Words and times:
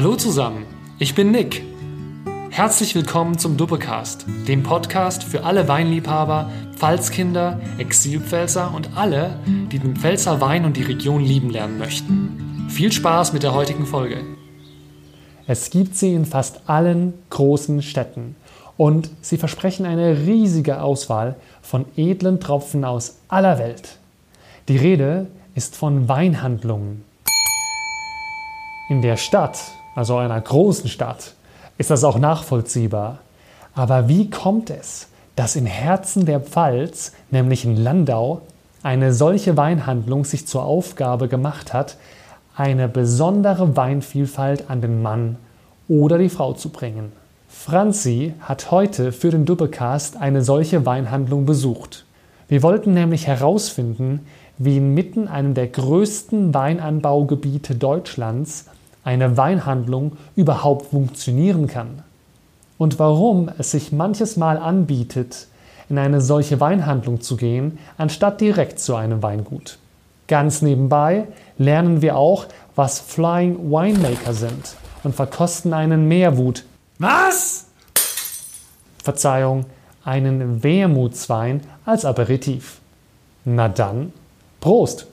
Hallo 0.00 0.16
zusammen, 0.16 0.64
ich 0.98 1.14
bin 1.14 1.30
Nick. 1.30 1.62
Herzlich 2.48 2.94
willkommen 2.94 3.36
zum 3.36 3.58
Duppecast, 3.58 4.24
dem 4.48 4.62
Podcast 4.62 5.22
für 5.22 5.44
alle 5.44 5.68
Weinliebhaber, 5.68 6.50
Pfalzkinder, 6.74 7.60
Exilpfälzer 7.76 8.72
und 8.72 8.96
alle, 8.96 9.38
die 9.44 9.78
den 9.78 9.94
Pfälzer 9.96 10.40
Wein 10.40 10.64
und 10.64 10.78
die 10.78 10.84
Region 10.84 11.22
lieben 11.22 11.50
lernen 11.50 11.76
möchten. 11.76 12.66
Viel 12.70 12.90
Spaß 12.90 13.34
mit 13.34 13.42
der 13.42 13.52
heutigen 13.52 13.84
Folge. 13.84 14.24
Es 15.46 15.68
gibt 15.68 15.94
sie 15.94 16.14
in 16.14 16.24
fast 16.24 16.62
allen 16.66 17.12
großen 17.28 17.82
Städten 17.82 18.36
und 18.78 19.10
sie 19.20 19.36
versprechen 19.36 19.84
eine 19.84 20.16
riesige 20.26 20.80
Auswahl 20.80 21.36
von 21.60 21.84
edlen 21.98 22.40
Tropfen 22.40 22.86
aus 22.86 23.18
aller 23.28 23.58
Welt. 23.58 23.98
Die 24.68 24.78
Rede 24.78 25.26
ist 25.54 25.76
von 25.76 26.08
Weinhandlungen. 26.08 27.04
In 28.88 29.02
der 29.02 29.18
Stadt, 29.18 29.60
also 30.00 30.16
einer 30.16 30.40
großen 30.40 30.88
Stadt, 30.88 31.34
ist 31.76 31.90
das 31.90 32.04
auch 32.04 32.18
nachvollziehbar. 32.18 33.18
Aber 33.74 34.08
wie 34.08 34.30
kommt 34.30 34.70
es, 34.70 35.08
dass 35.36 35.56
im 35.56 35.66
Herzen 35.66 36.24
der 36.24 36.40
Pfalz, 36.40 37.12
nämlich 37.30 37.66
in 37.66 37.76
Landau, 37.76 38.40
eine 38.82 39.12
solche 39.12 39.58
Weinhandlung 39.58 40.24
sich 40.24 40.46
zur 40.46 40.64
Aufgabe 40.64 41.28
gemacht 41.28 41.74
hat, 41.74 41.98
eine 42.56 42.88
besondere 42.88 43.76
Weinvielfalt 43.76 44.70
an 44.70 44.80
den 44.80 45.02
Mann 45.02 45.36
oder 45.86 46.16
die 46.16 46.30
Frau 46.30 46.54
zu 46.54 46.70
bringen? 46.70 47.12
Franzi 47.50 48.32
hat 48.40 48.70
heute 48.70 49.12
für 49.12 49.28
den 49.28 49.44
Doppelcast 49.44 50.16
eine 50.16 50.42
solche 50.42 50.86
Weinhandlung 50.86 51.44
besucht. 51.44 52.06
Wir 52.48 52.62
wollten 52.62 52.94
nämlich 52.94 53.26
herausfinden, 53.26 54.20
wie 54.56 54.78
inmitten 54.78 55.28
einem 55.28 55.52
der 55.52 55.66
größten 55.66 56.54
Weinanbaugebiete 56.54 57.74
Deutschlands 57.74 58.64
eine 59.04 59.36
Weinhandlung 59.36 60.16
überhaupt 60.36 60.86
funktionieren 60.86 61.66
kann. 61.66 62.02
Und 62.78 62.98
warum 62.98 63.50
es 63.58 63.72
sich 63.72 63.92
manches 63.92 64.36
Mal 64.36 64.56
anbietet, 64.56 65.46
in 65.88 65.98
eine 65.98 66.20
solche 66.20 66.60
Weinhandlung 66.60 67.20
zu 67.20 67.36
gehen, 67.36 67.78
anstatt 67.98 68.40
direkt 68.40 68.78
zu 68.78 68.94
einem 68.94 69.22
Weingut. 69.22 69.78
Ganz 70.28 70.62
nebenbei 70.62 71.26
lernen 71.58 72.00
wir 72.00 72.16
auch, 72.16 72.46
was 72.76 73.00
Flying 73.00 73.70
Winemaker 73.70 74.32
sind 74.32 74.76
und 75.02 75.14
verkosten 75.14 75.74
einen 75.74 76.06
Meerwut. 76.06 76.64
Was? 76.98 77.66
Verzeihung, 79.02 79.66
einen 80.04 80.62
Wermutswein 80.62 81.62
als 81.84 82.04
Aperitif. 82.04 82.78
Na 83.44 83.68
dann, 83.68 84.12
Prost! 84.60 85.06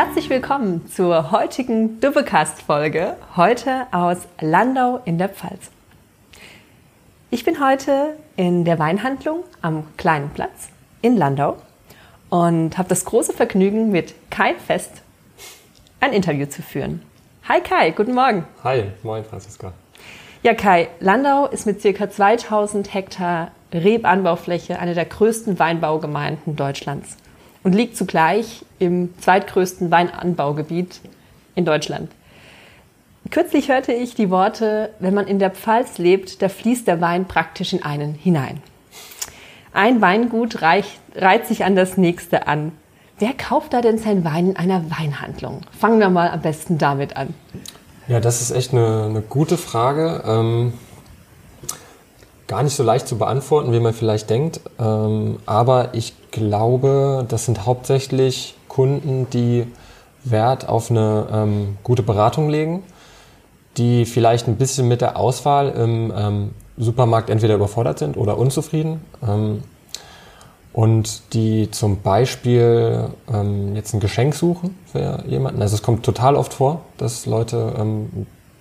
Herzlich 0.00 0.30
willkommen 0.30 0.88
zur 0.88 1.32
heutigen 1.32 1.98
Dubbecast-Folge, 1.98 3.16
heute 3.34 3.88
aus 3.90 4.18
Landau 4.40 5.00
in 5.04 5.18
der 5.18 5.28
Pfalz. 5.28 5.72
Ich 7.32 7.44
bin 7.44 7.60
heute 7.60 8.16
in 8.36 8.64
der 8.64 8.78
Weinhandlung 8.78 9.42
am 9.60 9.88
Kleinen 9.96 10.30
Platz 10.30 10.68
in 11.02 11.16
Landau 11.16 11.56
und 12.30 12.78
habe 12.78 12.88
das 12.88 13.06
große 13.06 13.32
Vergnügen, 13.32 13.90
mit 13.90 14.14
Kai 14.30 14.54
Fest 14.54 15.02
ein 15.98 16.12
Interview 16.12 16.46
zu 16.46 16.62
führen. 16.62 17.02
Hi 17.48 17.60
Kai, 17.60 17.90
guten 17.90 18.14
Morgen. 18.14 18.44
Hi, 18.62 18.92
moin 19.02 19.24
Franziska. 19.24 19.72
Ja 20.44 20.54
Kai, 20.54 20.90
Landau 21.00 21.46
ist 21.46 21.66
mit 21.66 21.82
ca. 21.82 22.08
2000 22.08 22.94
Hektar 22.94 23.50
Rebanbaufläche 23.72 24.78
eine 24.78 24.94
der 24.94 25.06
größten 25.06 25.58
Weinbaugemeinden 25.58 26.54
Deutschlands 26.54 27.16
und 27.68 27.74
liegt 27.74 27.98
zugleich 27.98 28.64
im 28.78 29.10
zweitgrößten 29.20 29.90
Weinanbaugebiet 29.90 31.02
in 31.54 31.66
Deutschland. 31.66 32.10
Kürzlich 33.30 33.68
hörte 33.68 33.92
ich 33.92 34.14
die 34.14 34.30
Worte, 34.30 34.88
wenn 35.00 35.12
man 35.12 35.26
in 35.26 35.38
der 35.38 35.50
Pfalz 35.50 35.98
lebt, 35.98 36.40
da 36.40 36.48
fließt 36.48 36.86
der 36.86 37.02
Wein 37.02 37.26
praktisch 37.26 37.74
in 37.74 37.82
einen 37.82 38.14
hinein. 38.14 38.62
Ein 39.74 40.00
Weingut 40.00 40.62
reicht, 40.62 40.98
reiht 41.14 41.46
sich 41.46 41.62
an 41.62 41.76
das 41.76 41.98
nächste 41.98 42.48
an. 42.48 42.72
Wer 43.18 43.34
kauft 43.34 43.74
da 43.74 43.82
denn 43.82 43.98
sein 43.98 44.24
Wein 44.24 44.48
in 44.48 44.56
einer 44.56 44.90
Weinhandlung? 44.90 45.60
Fangen 45.78 46.00
wir 46.00 46.08
mal 46.08 46.30
am 46.30 46.40
besten 46.40 46.78
damit 46.78 47.18
an. 47.18 47.34
Ja, 48.06 48.18
das 48.18 48.40
ist 48.40 48.50
echt 48.50 48.72
eine, 48.72 49.04
eine 49.10 49.20
gute 49.20 49.58
Frage. 49.58 50.24
Ähm, 50.26 50.72
gar 52.48 52.62
nicht 52.62 52.74
so 52.74 52.82
leicht 52.82 53.06
zu 53.06 53.18
beantworten, 53.18 53.72
wie 53.72 53.78
man 53.78 53.92
vielleicht 53.92 54.28
denkt. 54.30 54.60
Ähm, 54.80 55.38
aber 55.46 55.90
ich 55.94 56.14
glaube, 56.32 57.24
das 57.28 57.44
sind 57.44 57.66
hauptsächlich 57.66 58.56
Kunden, 58.66 59.28
die 59.30 59.66
Wert 60.24 60.68
auf 60.68 60.90
eine 60.90 61.26
ähm, 61.30 61.78
gute 61.84 62.02
Beratung 62.02 62.48
legen, 62.48 62.82
die 63.76 64.04
vielleicht 64.06 64.48
ein 64.48 64.56
bisschen 64.56 64.88
mit 64.88 65.00
der 65.00 65.16
Auswahl 65.16 65.68
im 65.68 66.12
ähm, 66.16 66.50
Supermarkt 66.76 67.30
entweder 67.30 67.54
überfordert 67.54 67.98
sind 67.98 68.16
oder 68.16 68.38
unzufrieden. 68.38 69.00
Und 70.72 71.34
die 71.34 71.72
zum 71.72 72.02
Beispiel 72.02 73.08
jetzt 73.74 73.94
ein 73.94 73.98
Geschenk 74.00 74.36
suchen 74.36 74.78
für 74.92 75.24
jemanden. 75.26 75.60
Also 75.60 75.74
es 75.74 75.82
kommt 75.82 76.04
total 76.04 76.36
oft 76.36 76.54
vor, 76.54 76.82
dass 76.96 77.26
Leute 77.26 77.74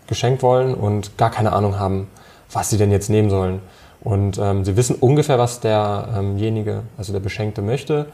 geschenkt 0.07 0.41
wollen 0.41 0.73
und 0.73 1.15
gar 1.19 1.29
keine 1.29 1.53
Ahnung 1.53 1.77
haben, 1.77 2.07
was 2.51 2.69
sie 2.69 2.77
denn 2.77 2.91
jetzt 2.91 3.09
nehmen 3.09 3.29
sollen. 3.29 3.61
Und 4.01 4.37
ähm, 4.37 4.63
sie 4.63 4.77
wissen 4.77 4.95
ungefähr, 4.95 5.37
was 5.37 5.59
derjenige, 5.59 6.83
also 6.97 7.13
der 7.13 7.19
Beschenkte 7.19 7.61
möchte. 7.61 8.07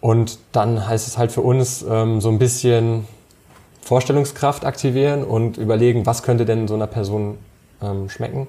Und 0.00 0.38
dann 0.52 0.86
heißt 0.88 1.06
es 1.06 1.18
halt 1.18 1.32
für 1.32 1.42
uns 1.42 1.84
ähm, 1.88 2.20
so 2.20 2.28
ein 2.28 2.38
bisschen 2.38 3.06
Vorstellungskraft 3.82 4.64
aktivieren 4.64 5.24
und 5.24 5.56
überlegen, 5.56 6.06
was 6.06 6.22
könnte 6.22 6.44
denn 6.44 6.68
so 6.68 6.74
einer 6.74 6.86
Person 6.86 7.38
ähm, 7.82 8.08
schmecken. 8.08 8.46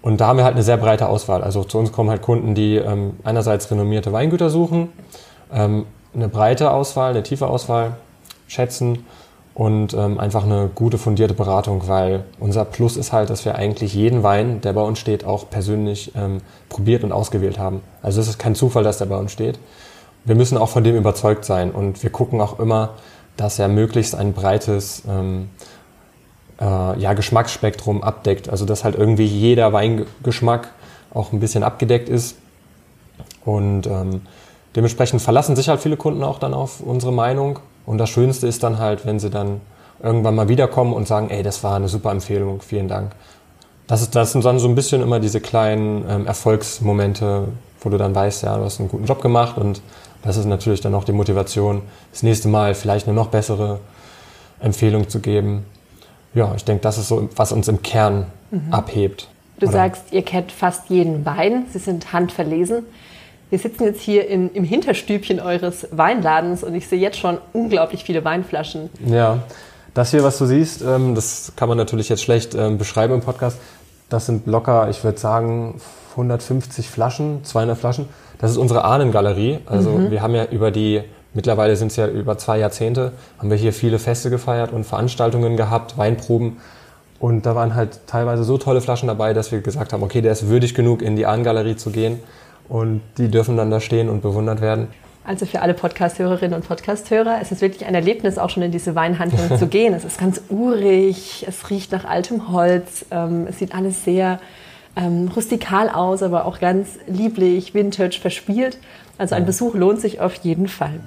Und 0.00 0.20
da 0.20 0.28
haben 0.28 0.36
wir 0.36 0.44
halt 0.44 0.54
eine 0.54 0.62
sehr 0.62 0.76
breite 0.76 1.08
Auswahl. 1.08 1.42
Also 1.42 1.64
zu 1.64 1.78
uns 1.78 1.92
kommen 1.92 2.10
halt 2.10 2.22
Kunden, 2.22 2.54
die 2.54 2.76
ähm, 2.76 3.14
einerseits 3.24 3.70
renommierte 3.70 4.12
Weingüter 4.12 4.48
suchen, 4.50 4.90
ähm, 5.52 5.86
eine 6.14 6.28
breite 6.28 6.70
Auswahl, 6.70 7.10
eine 7.10 7.22
tiefe 7.22 7.46
Auswahl 7.46 7.96
schätzen 8.46 9.04
und 9.58 9.92
ähm, 9.92 10.20
einfach 10.20 10.44
eine 10.44 10.70
gute 10.72 10.98
fundierte 10.98 11.34
Beratung, 11.34 11.88
weil 11.88 12.22
unser 12.38 12.64
Plus 12.64 12.96
ist 12.96 13.12
halt, 13.12 13.28
dass 13.28 13.44
wir 13.44 13.56
eigentlich 13.56 13.92
jeden 13.92 14.22
Wein, 14.22 14.60
der 14.60 14.72
bei 14.72 14.82
uns 14.82 15.00
steht, 15.00 15.24
auch 15.24 15.50
persönlich 15.50 16.12
ähm, 16.14 16.42
probiert 16.68 17.02
und 17.02 17.10
ausgewählt 17.10 17.58
haben. 17.58 17.80
Also 18.00 18.20
es 18.20 18.28
ist 18.28 18.38
kein 18.38 18.54
Zufall, 18.54 18.84
dass 18.84 18.98
der 18.98 19.06
bei 19.06 19.16
uns 19.16 19.32
steht. 19.32 19.58
Wir 20.24 20.36
müssen 20.36 20.56
auch 20.58 20.68
von 20.68 20.84
dem 20.84 20.94
überzeugt 20.94 21.44
sein 21.44 21.72
und 21.72 22.04
wir 22.04 22.10
gucken 22.10 22.40
auch 22.40 22.60
immer, 22.60 22.90
dass 23.36 23.58
er 23.58 23.66
möglichst 23.66 24.14
ein 24.14 24.32
breites 24.32 25.02
ähm, 25.08 25.50
äh, 26.60 27.00
ja, 27.00 27.14
Geschmacksspektrum 27.14 28.04
abdeckt. 28.04 28.48
Also 28.48 28.64
dass 28.64 28.84
halt 28.84 28.94
irgendwie 28.94 29.26
jeder 29.26 29.72
Weingeschmack 29.72 30.68
auch 31.12 31.32
ein 31.32 31.40
bisschen 31.40 31.64
abgedeckt 31.64 32.08
ist. 32.08 32.36
Und 33.44 33.88
ähm, 33.88 34.22
dementsprechend 34.76 35.20
verlassen 35.20 35.56
sich 35.56 35.68
halt 35.68 35.80
viele 35.80 35.96
Kunden 35.96 36.22
auch 36.22 36.38
dann 36.38 36.54
auf 36.54 36.78
unsere 36.78 37.12
Meinung. 37.12 37.58
Und 37.88 37.98
das 37.98 38.10
Schönste 38.10 38.46
ist 38.46 38.62
dann 38.62 38.78
halt, 38.78 39.06
wenn 39.06 39.18
sie 39.18 39.30
dann 39.30 39.60
irgendwann 40.02 40.34
mal 40.34 40.48
wiederkommen 40.48 40.92
und 40.92 41.08
sagen, 41.08 41.30
ey, 41.30 41.42
das 41.42 41.64
war 41.64 41.76
eine 41.76 41.88
super 41.88 42.10
Empfehlung, 42.10 42.60
vielen 42.60 42.88
Dank. 42.88 43.12
Das, 43.86 44.02
ist, 44.02 44.14
das 44.14 44.32
sind 44.32 44.44
dann 44.44 44.58
so 44.58 44.68
ein 44.68 44.74
bisschen 44.74 45.02
immer 45.02 45.18
diese 45.18 45.40
kleinen 45.40 46.04
ähm, 46.08 46.26
Erfolgsmomente, 46.26 47.48
wo 47.80 47.88
du 47.88 47.98
dann 47.98 48.14
weißt, 48.14 48.42
ja, 48.42 48.56
du 48.56 48.64
hast 48.64 48.78
einen 48.78 48.88
guten 48.88 49.06
Job 49.06 49.22
gemacht 49.22 49.58
und 49.58 49.80
das 50.22 50.36
ist 50.36 50.44
natürlich 50.44 50.80
dann 50.80 50.94
auch 50.94 51.04
die 51.04 51.12
Motivation, 51.12 51.82
das 52.12 52.22
nächste 52.22 52.48
Mal 52.48 52.74
vielleicht 52.74 53.06
eine 53.06 53.16
noch 53.16 53.28
bessere 53.28 53.80
Empfehlung 54.60 55.08
zu 55.08 55.20
geben 55.20 55.64
ja, 56.34 56.54
ich 56.54 56.64
denke, 56.64 56.82
das 56.82 56.98
ist 56.98 57.08
so, 57.08 57.28
was 57.36 57.52
uns 57.52 57.68
im 57.68 57.82
Kern 57.82 58.26
mhm. 58.50 58.72
abhebt. 58.72 59.28
Du 59.58 59.66
Oder? 59.66 59.72
sagst, 59.72 60.12
ihr 60.12 60.22
kennt 60.22 60.52
fast 60.52 60.88
jeden 60.88 61.24
Wein, 61.24 61.66
sie 61.72 61.78
sind 61.78 62.12
handverlesen. 62.12 62.84
Wir 63.50 63.58
sitzen 63.58 63.84
jetzt 63.84 64.00
hier 64.00 64.28
in, 64.28 64.50
im 64.52 64.64
Hinterstübchen 64.64 65.40
eures 65.40 65.88
Weinladens 65.90 66.62
und 66.62 66.74
ich 66.74 66.86
sehe 66.86 66.98
jetzt 66.98 67.18
schon 67.18 67.38
unglaublich 67.52 68.04
viele 68.04 68.24
Weinflaschen. 68.24 68.90
Ja, 69.06 69.38
das 69.94 70.10
hier, 70.10 70.22
was 70.22 70.38
du 70.38 70.46
siehst, 70.46 70.82
ähm, 70.82 71.14
das 71.14 71.52
kann 71.56 71.68
man 71.68 71.78
natürlich 71.78 72.08
jetzt 72.08 72.22
schlecht 72.22 72.54
ähm, 72.54 72.78
beschreiben 72.78 73.14
im 73.14 73.20
Podcast. 73.20 73.58
Das 74.08 74.26
sind 74.26 74.46
locker, 74.46 74.88
ich 74.90 75.02
würde 75.02 75.18
sagen, 75.18 75.80
150 76.12 76.88
Flaschen, 76.88 77.44
200 77.44 77.78
Flaschen. 77.78 78.08
Das 78.38 78.50
ist 78.50 78.56
unsere 78.56 78.84
Ahnengalerie. 78.84 79.60
Also 79.66 79.90
mhm. 79.90 80.10
wir 80.10 80.22
haben 80.22 80.34
ja 80.34 80.44
über 80.46 80.70
die 80.70 81.02
Mittlerweile 81.34 81.76
sind 81.76 81.88
es 81.88 81.96
ja 81.96 82.08
über 82.08 82.38
zwei 82.38 82.58
Jahrzehnte, 82.58 83.12
haben 83.38 83.50
wir 83.50 83.56
hier 83.56 83.72
viele 83.72 83.98
Feste 83.98 84.30
gefeiert 84.30 84.72
und 84.72 84.84
Veranstaltungen 84.84 85.56
gehabt, 85.56 85.98
Weinproben. 85.98 86.56
Und 87.20 87.46
da 87.46 87.54
waren 87.54 87.74
halt 87.74 88.00
teilweise 88.06 88.44
so 88.44 88.58
tolle 88.58 88.80
Flaschen 88.80 89.08
dabei, 89.08 89.34
dass 89.34 89.52
wir 89.52 89.60
gesagt 89.60 89.92
haben, 89.92 90.02
okay, 90.02 90.22
der 90.22 90.32
ist 90.32 90.48
würdig 90.48 90.74
genug, 90.74 91.02
in 91.02 91.16
die 91.16 91.26
Ahnengalerie 91.26 91.76
zu 91.76 91.90
gehen 91.90 92.20
und 92.68 93.00
die 93.16 93.28
dürfen 93.28 93.56
dann 93.56 93.70
da 93.70 93.80
stehen 93.80 94.08
und 94.08 94.22
bewundert 94.22 94.60
werden. 94.60 94.88
Also 95.24 95.44
für 95.44 95.60
alle 95.60 95.74
Podcasthörerinnen 95.74 96.54
und 96.54 96.66
Podcasthörer, 96.66 97.38
es 97.42 97.52
ist 97.52 97.60
wirklich 97.60 97.84
ein 97.84 97.94
Erlebnis, 97.94 98.38
auch 98.38 98.48
schon 98.48 98.62
in 98.62 98.72
diese 98.72 98.94
Weinhandlung 98.94 99.58
zu 99.58 99.66
gehen. 99.68 99.92
Es 99.92 100.04
ist 100.04 100.18
ganz 100.18 100.40
urig, 100.48 101.44
es 101.46 101.68
riecht 101.68 101.92
nach 101.92 102.06
altem 102.06 102.50
Holz, 102.50 103.04
ähm, 103.10 103.46
es 103.46 103.58
sieht 103.58 103.74
alles 103.74 104.04
sehr 104.04 104.40
ähm, 104.96 105.30
rustikal 105.34 105.90
aus, 105.90 106.22
aber 106.22 106.46
auch 106.46 106.60
ganz 106.60 106.98
lieblich, 107.06 107.74
vintage, 107.74 108.18
verspielt. 108.20 108.78
Also 109.18 109.34
ein 109.34 109.44
Besuch 109.44 109.74
lohnt 109.74 110.00
sich 110.00 110.20
auf 110.20 110.34
jeden 110.36 110.66
Fall. 110.66 111.00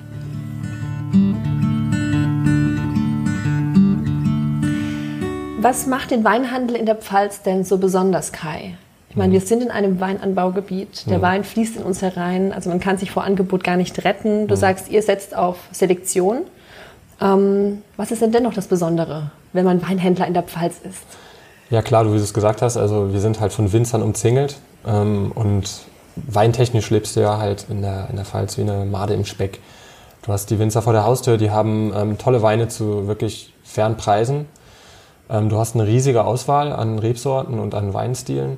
Was 5.60 5.88
macht 5.88 6.12
den 6.12 6.24
Weinhandel 6.24 6.76
in 6.76 6.86
der 6.86 6.96
Pfalz 6.96 7.44
denn 7.44 7.64
so 7.64 7.78
besonders, 7.78 8.32
Kai? 8.32 8.78
Ich 9.12 9.18
meine, 9.18 9.34
wir 9.34 9.42
sind 9.42 9.62
in 9.62 9.72
einem 9.72 10.00
Weinanbaugebiet. 10.00 11.10
Der 11.10 11.22
Wein 11.22 11.44
fließt 11.44 11.76
in 11.76 11.84
uns 11.84 12.02
herein. 12.02 12.54
Also 12.54 12.70
man 12.70 12.80
kann 12.80 12.98
sich 12.98 13.12
vor 13.12 13.26
Angebot 13.26 13.62
gar 13.62 13.76
nicht 13.76 14.06
retten. 14.06 14.48
Du 14.48 14.56
sagst, 14.56 14.90
ihr 14.90 15.04
setzt 15.04 15.36
auf 15.36 15.58
Selektion. 15.74 16.44
Ähm, 17.20 17.82
was 17.98 18.12
ist 18.12 18.22
denn 18.22 18.32
dennoch 18.32 18.54
das 18.54 18.68
Besondere, 18.68 19.32
wenn 19.52 19.66
man 19.66 19.82
Weinhändler 19.82 20.28
in 20.28 20.34
der 20.34 20.44
Pfalz 20.44 20.76
ist? 20.90 21.04
Ja 21.70 21.82
klar, 21.82 22.06
du 22.06 22.14
wie 22.14 22.18
du 22.18 22.24
es 22.24 22.34
gesagt 22.34 22.62
hast, 22.62 22.78
also 22.78 23.12
wir 23.12 23.20
sind 23.20 23.42
halt 23.42 23.52
von 23.52 23.74
Winzern 23.74 24.02
umzingelt 24.02 24.60
ähm, 24.88 25.34
und 25.36 25.70
weintechnisch 26.16 26.90
lebst 26.90 27.18
du 27.18 27.20
ja 27.20 27.38
halt 27.38 27.66
in 27.70 27.82
der, 27.82 28.08
in 28.10 28.16
der 28.16 28.24
Pfalz 28.24 28.58
wie 28.58 28.62
eine 28.62 28.86
Made 28.86 29.14
im 29.14 29.26
Speck. 29.26 29.60
Du 30.22 30.32
hast 30.32 30.50
die 30.52 30.58
Winzer 30.58 30.82
vor 30.82 30.94
der 30.94 31.04
Haustür, 31.04 31.38
die 31.38 31.52
haben 31.52 31.92
ähm, 31.94 32.18
tolle 32.18 32.42
Weine 32.42 32.70
zu 32.70 33.08
wirklich 33.08 33.54
fairen 33.66 33.98
Preisen. 33.98 34.46
Ähm, 35.30 35.50
du 35.50 35.58
hast 35.58 35.76
eine 35.76 35.86
riesige 35.86 36.24
Auswahl 36.24 36.72
an 36.72 36.98
Rebsorten 36.98 37.60
und 37.60 37.76
an 37.76 37.94
Weinstilen. 37.94 38.58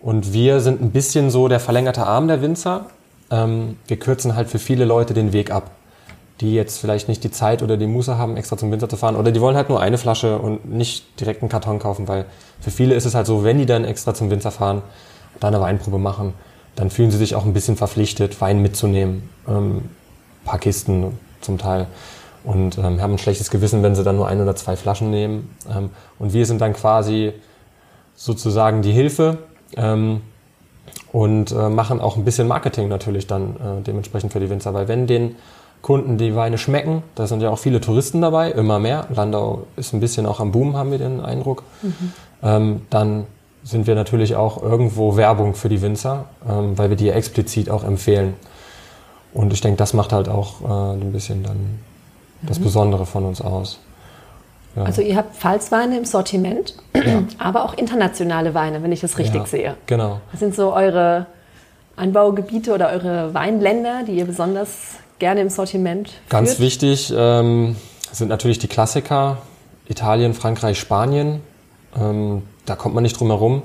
Und 0.00 0.32
wir 0.32 0.60
sind 0.60 0.80
ein 0.80 0.90
bisschen 0.90 1.30
so 1.30 1.48
der 1.48 1.60
verlängerte 1.60 2.06
Arm 2.06 2.28
der 2.28 2.42
Winzer. 2.42 2.86
Ähm, 3.30 3.76
wir 3.86 3.98
kürzen 3.98 4.36
halt 4.36 4.48
für 4.48 4.58
viele 4.58 4.84
Leute 4.84 5.14
den 5.14 5.32
Weg 5.32 5.50
ab, 5.50 5.70
die 6.40 6.54
jetzt 6.54 6.78
vielleicht 6.78 7.08
nicht 7.08 7.24
die 7.24 7.30
Zeit 7.30 7.62
oder 7.62 7.76
die 7.76 7.86
Muße 7.86 8.18
haben, 8.18 8.36
extra 8.36 8.56
zum 8.56 8.70
Winzer 8.70 8.88
zu 8.88 8.96
fahren. 8.96 9.16
Oder 9.16 9.32
die 9.32 9.40
wollen 9.40 9.56
halt 9.56 9.68
nur 9.68 9.80
eine 9.80 9.98
Flasche 9.98 10.38
und 10.38 10.70
nicht 10.70 11.20
direkt 11.20 11.42
einen 11.42 11.48
Karton 11.48 11.78
kaufen, 11.78 12.08
weil 12.08 12.26
für 12.60 12.70
viele 12.70 12.94
ist 12.94 13.04
es 13.04 13.14
halt 13.14 13.26
so, 13.26 13.42
wenn 13.42 13.58
die 13.58 13.66
dann 13.66 13.84
extra 13.84 14.14
zum 14.14 14.30
Winzer 14.30 14.50
fahren, 14.50 14.82
da 15.40 15.48
eine 15.48 15.60
Weinprobe 15.60 15.98
machen, 15.98 16.34
dann 16.76 16.90
fühlen 16.90 17.10
sie 17.10 17.18
sich 17.18 17.34
auch 17.34 17.44
ein 17.44 17.52
bisschen 17.52 17.76
verpflichtet, 17.76 18.40
Wein 18.40 18.60
mitzunehmen. 18.60 19.28
Ähm, 19.48 19.82
paar 20.44 20.58
Kisten 20.58 21.18
zum 21.40 21.58
Teil. 21.58 21.86
Und 22.44 22.78
ähm, 22.78 23.02
haben 23.02 23.14
ein 23.14 23.18
schlechtes 23.18 23.50
Gewissen, 23.50 23.82
wenn 23.82 23.94
sie 23.94 24.04
dann 24.04 24.16
nur 24.16 24.28
ein 24.28 24.40
oder 24.40 24.54
zwei 24.54 24.76
Flaschen 24.76 25.10
nehmen. 25.10 25.50
Ähm, 25.68 25.90
und 26.18 26.32
wir 26.32 26.46
sind 26.46 26.60
dann 26.60 26.74
quasi 26.74 27.32
sozusagen 28.14 28.82
die 28.82 28.92
Hilfe, 28.92 29.38
ähm, 29.76 30.20
und 31.12 31.52
äh, 31.52 31.68
machen 31.68 32.00
auch 32.00 32.16
ein 32.16 32.24
bisschen 32.24 32.48
Marketing 32.48 32.88
natürlich 32.88 33.26
dann 33.26 33.56
äh, 33.56 33.82
dementsprechend 33.86 34.32
für 34.32 34.40
die 34.40 34.50
Winzer, 34.50 34.74
weil 34.74 34.88
wenn 34.88 35.06
den 35.06 35.36
Kunden 35.82 36.18
die 36.18 36.34
Weine 36.34 36.58
schmecken, 36.58 37.02
da 37.14 37.26
sind 37.26 37.42
ja 37.42 37.50
auch 37.50 37.58
viele 37.58 37.80
Touristen 37.80 38.20
dabei, 38.20 38.50
immer 38.50 38.78
mehr, 38.78 39.06
Landau 39.14 39.66
ist 39.76 39.92
ein 39.92 40.00
bisschen 40.00 40.26
auch 40.26 40.40
am 40.40 40.52
Boom, 40.52 40.76
haben 40.76 40.90
wir 40.90 40.98
den 40.98 41.20
Eindruck, 41.20 41.62
mhm. 41.82 42.12
ähm, 42.42 42.82
dann 42.90 43.26
sind 43.62 43.86
wir 43.86 43.94
natürlich 43.94 44.36
auch 44.36 44.62
irgendwo 44.62 45.16
Werbung 45.16 45.54
für 45.54 45.68
die 45.68 45.82
Winzer, 45.82 46.26
ähm, 46.48 46.78
weil 46.78 46.88
wir 46.88 46.96
die 46.96 47.10
explizit 47.10 47.68
auch 47.68 47.82
empfehlen. 47.82 48.34
Und 49.32 49.52
ich 49.52 49.60
denke, 49.60 49.76
das 49.76 49.92
macht 49.92 50.12
halt 50.12 50.28
auch 50.28 50.60
äh, 50.62 50.94
ein 50.94 51.12
bisschen 51.12 51.42
dann 51.42 51.56
mhm. 51.56 52.46
das 52.46 52.58
Besondere 52.58 53.06
von 53.06 53.24
uns 53.24 53.40
aus. 53.40 53.78
Ja. 54.76 54.82
Also 54.82 55.00
ihr 55.00 55.16
habt 55.16 55.34
Pfalzweine 55.34 55.96
im 55.96 56.04
Sortiment, 56.04 56.74
ja. 56.94 57.22
aber 57.38 57.64
auch 57.64 57.74
internationale 57.74 58.54
Weine, 58.54 58.82
wenn 58.82 58.92
ich 58.92 59.00
das 59.00 59.18
richtig 59.18 59.40
ja, 59.40 59.46
sehe. 59.46 59.74
Genau. 59.86 60.20
Was 60.30 60.40
sind 60.40 60.54
so 60.54 60.72
eure 60.74 61.26
Anbaugebiete 61.96 62.74
oder 62.74 62.90
eure 62.90 63.32
Weinländer, 63.32 64.02
die 64.06 64.12
ihr 64.12 64.26
besonders 64.26 64.96
gerne 65.18 65.40
im 65.40 65.48
Sortiment 65.48 66.10
führt? 66.10 66.30
Ganz 66.30 66.60
wichtig 66.60 67.12
ähm, 67.16 67.76
sind 68.12 68.28
natürlich 68.28 68.58
die 68.58 68.68
Klassiker, 68.68 69.38
Italien, 69.88 70.34
Frankreich, 70.34 70.78
Spanien. 70.78 71.40
Ähm, 71.98 72.42
da 72.66 72.76
kommt 72.76 72.94
man 72.94 73.02
nicht 73.02 73.18
drum 73.18 73.28
herum, 73.28 73.62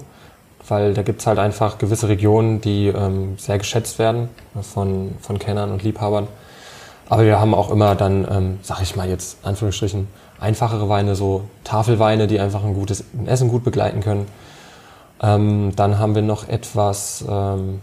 weil 0.67 0.93
da 0.93 1.01
gibt 1.01 1.19
es 1.19 1.27
halt 1.27 1.39
einfach 1.39 1.77
gewisse 1.77 2.07
Regionen, 2.07 2.61
die 2.61 2.87
ähm, 2.87 3.37
sehr 3.37 3.57
geschätzt 3.57 3.99
werden 3.99 4.29
von, 4.61 5.15
von 5.19 5.39
Kennern 5.39 5.71
und 5.71 5.83
Liebhabern. 5.83 6.27
Aber 7.09 7.25
wir 7.25 7.41
haben 7.41 7.53
auch 7.53 7.69
immer 7.69 7.95
dann, 7.95 8.25
ähm, 8.31 8.59
sag 8.61 8.81
ich 8.81 8.95
mal 8.95 9.09
jetzt, 9.09 9.39
Anführungsstrichen, 9.43 10.07
einfachere 10.41 10.89
Weine, 10.89 11.15
so 11.15 11.43
Tafelweine, 11.63 12.27
die 12.27 12.39
einfach 12.39 12.63
ein 12.63 12.73
gutes 12.73 13.03
Essen 13.25 13.49
gut 13.49 13.63
begleiten 13.63 14.01
können. 14.01 14.27
Ähm, 15.21 15.73
dann 15.75 15.99
haben 15.99 16.15
wir 16.15 16.23
noch 16.23 16.47
etwas 16.49 17.23
ähm, 17.29 17.79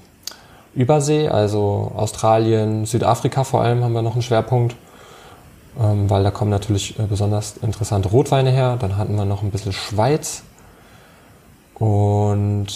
Übersee, 0.74 1.28
also 1.28 1.92
Australien, 1.96 2.84
Südafrika 2.84 3.44
vor 3.44 3.62
allem 3.62 3.82
haben 3.84 3.92
wir 3.92 4.02
noch 4.02 4.12
einen 4.12 4.22
Schwerpunkt, 4.22 4.76
ähm, 5.80 6.10
weil 6.10 6.22
da 6.24 6.30
kommen 6.30 6.50
natürlich 6.50 6.98
äh, 6.98 7.04
besonders 7.04 7.56
interessante 7.62 8.08
Rotweine 8.08 8.50
her. 8.50 8.76
Dann 8.78 8.96
hatten 8.96 9.16
wir 9.16 9.24
noch 9.24 9.42
ein 9.42 9.50
bisschen 9.50 9.72
Schweiz 9.72 10.42
und 11.74 12.66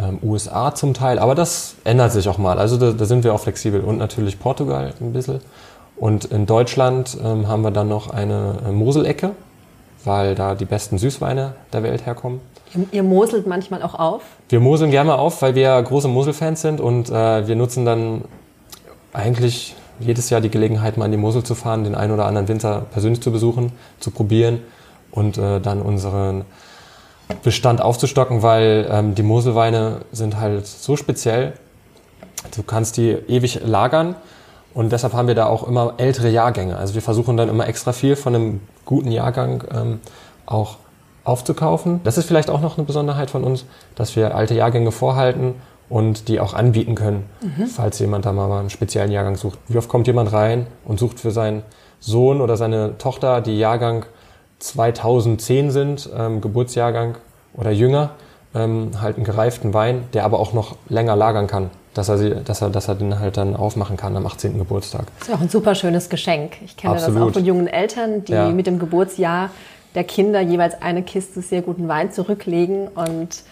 ähm, 0.00 0.18
USA 0.22 0.74
zum 0.74 0.94
Teil, 0.94 1.18
aber 1.18 1.34
das 1.34 1.74
ändert 1.84 2.12
sich 2.12 2.28
auch 2.28 2.38
mal. 2.38 2.58
Also 2.58 2.76
da, 2.76 2.92
da 2.92 3.04
sind 3.04 3.24
wir 3.24 3.34
auch 3.34 3.40
flexibel 3.40 3.80
und 3.80 3.98
natürlich 3.98 4.38
Portugal 4.38 4.94
ein 5.00 5.12
bisschen. 5.12 5.40
Und 5.98 6.26
in 6.26 6.46
Deutschland 6.46 7.16
ähm, 7.22 7.48
haben 7.48 7.62
wir 7.62 7.70
dann 7.70 7.88
noch 7.88 8.10
eine 8.10 8.58
äh, 8.66 8.72
Moselecke, 8.72 9.32
weil 10.04 10.34
da 10.34 10.54
die 10.54 10.64
besten 10.64 10.98
Süßweine 10.98 11.54
der 11.72 11.82
Welt 11.82 12.06
herkommen. 12.06 12.40
Ihr 12.92 13.02
moselt 13.02 13.46
manchmal 13.46 13.82
auch 13.82 13.94
auf? 13.94 14.22
Wir 14.48 14.60
moseln 14.60 14.90
gerne 14.90 15.14
auf, 15.16 15.42
weil 15.42 15.54
wir 15.54 15.80
große 15.82 16.06
Moselfans 16.06 16.60
sind 16.60 16.80
und 16.80 17.08
äh, 17.10 17.48
wir 17.48 17.56
nutzen 17.56 17.84
dann 17.84 18.24
eigentlich 19.12 19.74
jedes 20.00 20.30
Jahr 20.30 20.40
die 20.40 20.50
Gelegenheit, 20.50 20.96
mal 20.96 21.06
in 21.06 21.12
die 21.12 21.16
Mosel 21.16 21.42
zu 21.42 21.54
fahren, 21.54 21.84
den 21.84 21.94
einen 21.94 22.12
oder 22.12 22.26
anderen 22.26 22.46
Winter 22.46 22.86
persönlich 22.92 23.20
zu 23.20 23.32
besuchen, 23.32 23.72
zu 23.98 24.10
probieren 24.10 24.60
und 25.10 25.38
äh, 25.38 25.60
dann 25.60 25.82
unseren 25.82 26.44
Bestand 27.42 27.80
aufzustocken, 27.80 28.42
weil 28.42 28.86
ähm, 28.90 29.14
die 29.14 29.22
Moselweine 29.22 30.02
sind 30.12 30.38
halt 30.38 30.66
so 30.66 30.96
speziell. 30.96 31.54
Du 32.54 32.62
kannst 32.62 32.96
die 32.96 33.10
ewig 33.10 33.60
lagern 33.64 34.14
und 34.78 34.92
deshalb 34.92 35.12
haben 35.12 35.26
wir 35.26 35.34
da 35.34 35.46
auch 35.46 35.66
immer 35.66 35.94
ältere 35.96 36.28
Jahrgänge. 36.28 36.76
Also 36.76 36.94
wir 36.94 37.02
versuchen 37.02 37.36
dann 37.36 37.48
immer 37.48 37.66
extra 37.66 37.92
viel 37.92 38.14
von 38.14 38.32
einem 38.32 38.60
guten 38.84 39.10
Jahrgang 39.10 39.64
ähm, 39.74 40.00
auch 40.46 40.76
aufzukaufen. 41.24 41.98
Das 42.04 42.16
ist 42.16 42.26
vielleicht 42.26 42.48
auch 42.48 42.60
noch 42.60 42.78
eine 42.78 42.86
Besonderheit 42.86 43.28
von 43.28 43.42
uns, 43.42 43.64
dass 43.96 44.14
wir 44.14 44.36
alte 44.36 44.54
Jahrgänge 44.54 44.92
vorhalten 44.92 45.56
und 45.88 46.28
die 46.28 46.38
auch 46.38 46.54
anbieten 46.54 46.94
können, 46.94 47.28
mhm. 47.40 47.66
falls 47.66 47.98
jemand 47.98 48.24
da 48.24 48.32
mal 48.32 48.56
einen 48.56 48.70
speziellen 48.70 49.10
Jahrgang 49.10 49.34
sucht. 49.34 49.58
Wie 49.66 49.78
oft 49.78 49.88
kommt 49.88 50.06
jemand 50.06 50.32
rein 50.32 50.68
und 50.84 51.00
sucht 51.00 51.18
für 51.18 51.32
seinen 51.32 51.64
Sohn 51.98 52.40
oder 52.40 52.56
seine 52.56 52.98
Tochter, 52.98 53.40
die 53.40 53.58
Jahrgang 53.58 54.06
2010 54.60 55.72
sind, 55.72 56.08
ähm, 56.16 56.40
Geburtsjahrgang 56.40 57.16
oder 57.52 57.72
jünger, 57.72 58.10
ähm, 58.54 58.92
halt 59.00 59.16
einen 59.16 59.24
gereiften 59.24 59.74
Wein, 59.74 60.04
der 60.12 60.24
aber 60.24 60.38
auch 60.38 60.52
noch 60.52 60.76
länger 60.88 61.16
lagern 61.16 61.48
kann 61.48 61.70
dass 61.98 62.08
er, 62.08 62.16
sie, 62.16 62.34
dass, 62.44 62.62
er, 62.62 62.70
dass 62.70 62.86
er 62.86 62.94
den 62.94 63.18
halt 63.18 63.36
dann 63.36 63.56
aufmachen 63.56 63.96
kann 63.96 64.16
am 64.16 64.24
18. 64.24 64.56
Geburtstag. 64.56 65.06
Das 65.18 65.28
ist 65.28 65.34
auch 65.34 65.40
ein 65.40 65.48
super 65.48 65.74
schönes 65.74 66.08
Geschenk. 66.08 66.52
Ich 66.64 66.76
kenne 66.76 66.94
Absolut. 66.94 67.16
das 67.16 67.28
auch 67.28 67.32
von 67.32 67.44
jungen 67.44 67.66
Eltern, 67.66 68.24
die 68.24 68.32
ja. 68.32 68.48
mit 68.50 68.68
dem 68.68 68.78
Geburtsjahr 68.78 69.50
der 69.96 70.04
Kinder 70.04 70.40
jeweils 70.40 70.80
eine 70.80 71.02
Kiste 71.02 71.42
sehr 71.42 71.60
guten 71.60 71.88
Wein 71.88 72.12
zurücklegen 72.12 72.86
und 72.86 73.42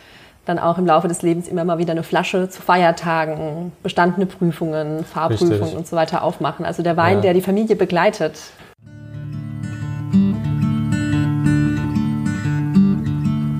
dann 0.44 0.60
auch 0.60 0.78
im 0.78 0.86
Laufe 0.86 1.08
des 1.08 1.22
Lebens 1.22 1.48
immer 1.48 1.64
mal 1.64 1.78
wieder 1.78 1.90
eine 1.90 2.04
Flasche 2.04 2.48
zu 2.48 2.62
Feiertagen, 2.62 3.72
bestandene 3.82 4.26
Prüfungen, 4.26 5.04
Fahrprüfungen 5.04 5.52
Richtig. 5.54 5.76
und 5.76 5.88
so 5.88 5.96
weiter 5.96 6.22
aufmachen. 6.22 6.64
Also 6.64 6.84
der 6.84 6.96
Wein, 6.96 7.16
ja. 7.16 7.22
der 7.22 7.34
die 7.34 7.40
Familie 7.40 7.74
begleitet. 7.74 8.38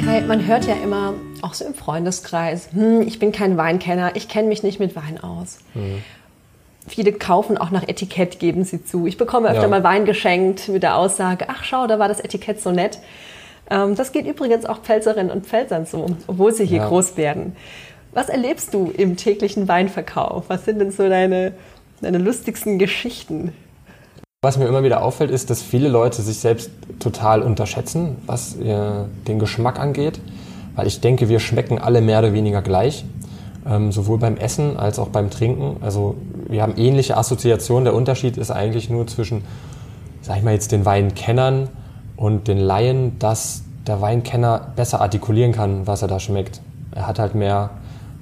Kai, 0.04 0.20
man 0.28 0.46
hört 0.46 0.66
ja 0.66 0.74
immer, 0.84 1.14
auch 1.42 1.54
so 1.54 1.64
im 1.64 1.74
Freundeskreis, 1.74 2.68
hm, 2.72 3.02
ich 3.02 3.18
bin 3.18 3.32
kein 3.32 3.56
Weinkenner, 3.56 4.12
ich 4.14 4.28
kenne 4.28 4.48
mich 4.48 4.62
nicht 4.62 4.80
mit 4.80 4.96
Wein 4.96 5.22
aus. 5.22 5.58
Mhm. 5.74 6.02
Viele 6.88 7.12
kaufen 7.12 7.58
auch 7.58 7.70
nach 7.70 7.88
Etikett, 7.88 8.38
geben 8.38 8.64
sie 8.64 8.84
zu. 8.84 9.06
Ich 9.06 9.16
bekomme 9.16 9.48
öfter 9.48 9.62
ja. 9.62 9.68
mal 9.68 9.82
Wein 9.82 10.04
geschenkt 10.04 10.68
mit 10.68 10.82
der 10.82 10.96
Aussage, 10.96 11.46
ach 11.48 11.64
schau, 11.64 11.86
da 11.86 11.98
war 11.98 12.08
das 12.08 12.20
Etikett 12.20 12.60
so 12.60 12.70
nett. 12.70 13.00
Ähm, 13.68 13.96
das 13.96 14.12
geht 14.12 14.26
übrigens 14.26 14.64
auch 14.66 14.78
Pfälzerinnen 14.78 15.32
und 15.32 15.46
Pfälzern 15.46 15.86
so, 15.86 16.06
obwohl 16.28 16.54
sie 16.54 16.64
hier 16.64 16.78
ja. 16.78 16.88
groß 16.88 17.16
werden. 17.16 17.56
Was 18.12 18.28
erlebst 18.28 18.72
du 18.72 18.92
im 18.96 19.16
täglichen 19.16 19.68
Weinverkauf? 19.68 20.44
Was 20.48 20.64
sind 20.64 20.78
denn 20.78 20.92
so 20.92 21.08
deine, 21.08 21.52
deine 22.00 22.18
lustigsten 22.18 22.78
Geschichten? 22.78 23.52
Was 24.42 24.56
mir 24.56 24.68
immer 24.68 24.84
wieder 24.84 25.02
auffällt, 25.02 25.30
ist, 25.30 25.50
dass 25.50 25.60
viele 25.60 25.88
Leute 25.88 26.22
sich 26.22 26.38
selbst 26.38 26.70
total 27.00 27.42
unterschätzen, 27.42 28.16
was 28.26 28.56
den 28.58 29.38
Geschmack 29.38 29.80
angeht 29.80 30.20
weil 30.76 30.86
ich 30.86 31.00
denke, 31.00 31.28
wir 31.28 31.40
schmecken 31.40 31.78
alle 31.78 32.00
mehr 32.00 32.20
oder 32.20 32.32
weniger 32.32 32.62
gleich, 32.62 33.04
ähm, 33.68 33.90
sowohl 33.90 34.18
beim 34.18 34.36
Essen 34.36 34.76
als 34.76 34.98
auch 34.98 35.08
beim 35.08 35.30
Trinken. 35.30 35.78
Also 35.80 36.14
wir 36.48 36.62
haben 36.62 36.74
ähnliche 36.76 37.16
Assoziationen. 37.16 37.84
Der 37.84 37.94
Unterschied 37.94 38.36
ist 38.36 38.50
eigentlich 38.50 38.90
nur 38.90 39.06
zwischen, 39.06 39.42
sag 40.22 40.36
ich 40.36 40.42
mal 40.44 40.52
jetzt, 40.52 40.70
den 40.70 40.84
Weinkennern 40.84 41.68
und 42.16 42.46
den 42.46 42.58
Laien, 42.58 43.18
dass 43.18 43.62
der 43.86 44.00
Weinkenner 44.00 44.68
besser 44.76 45.00
artikulieren 45.00 45.52
kann, 45.52 45.86
was 45.86 46.02
er 46.02 46.08
da 46.08 46.20
schmeckt. 46.20 46.60
Er 46.92 47.06
hat 47.06 47.18
halt 47.18 47.34
mehr 47.34 47.70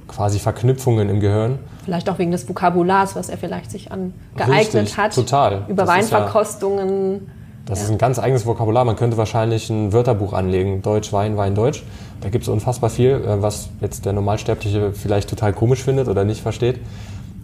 quasi 0.09 0.39
Verknüpfungen 0.39 1.09
im 1.09 1.21
Gehirn. 1.21 1.59
Vielleicht 1.85 2.09
auch 2.09 2.19
wegen 2.19 2.31
des 2.31 2.49
Vokabulars, 2.49 3.17
was 3.17 3.29
er 3.29 3.37
vielleicht 3.37 3.71
sich 3.71 3.91
angeeignet 3.91 4.75
Richtig, 4.75 4.97
hat. 4.97 5.15
Total. 5.15 5.65
Über 5.69 5.85
das 5.85 5.89
Weinverkostungen. 5.89 7.31
Das 7.67 7.79
ja. 7.79 7.87
ist 7.87 7.91
ein 7.91 7.99
ganz 7.99 8.19
eigenes 8.19 8.47
Vokabular. 8.47 8.85
Man 8.85 8.97
könnte 8.97 9.17
wahrscheinlich 9.17 9.71
ein 9.71 9.93
Wörterbuch 9.93 10.33
anlegen. 10.33 10.83
Deutsch, 10.83 11.13
Wein, 11.13 11.37
Wein, 11.37 11.55
Deutsch. 11.55 11.83
Da 12.25 12.31
gibt 12.31 12.45
es 12.45 12.49
unfassbar 12.49 12.89
viel, 12.89 13.11
äh, 13.11 13.43
was 13.43 13.69
jetzt 13.83 14.07
der 14.07 14.15
Normalsterbliche 14.15 14.93
vielleicht 14.95 15.29
total 15.29 15.53
komisch 15.53 15.83
findet 15.83 16.09
oder 16.09 16.25
nicht 16.25 16.41
versteht. 16.41 16.81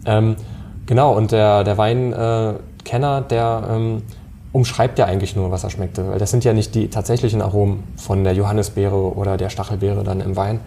Ähm, 0.07 0.37
genau, 0.87 1.15
und 1.15 1.33
der, 1.33 1.65
der 1.65 1.77
Weinkenner, 1.77 3.21
der 3.21 3.69
ähm, 3.71 4.03
umschreibt 4.53 4.99
ja 4.99 5.05
eigentlich 5.05 5.37
nur, 5.37 5.51
was 5.51 5.65
er 5.65 5.71
schmeckte. 5.71 6.09
Weil 6.09 6.19
das 6.19 6.31
sind 6.31 6.45
ja 6.45 6.55
nicht 6.55 6.75
die 6.75 6.89
tatsächlichen 6.89 7.43
Aromen 7.43 7.85
von 7.97 8.25
der 8.25 8.33
Johannisbeere 8.33 9.15
oder 9.15 9.37
der 9.37 9.51
Stachelbeere 9.51 10.03
dann 10.03 10.23
im 10.23 10.35
Wein. 10.35 10.61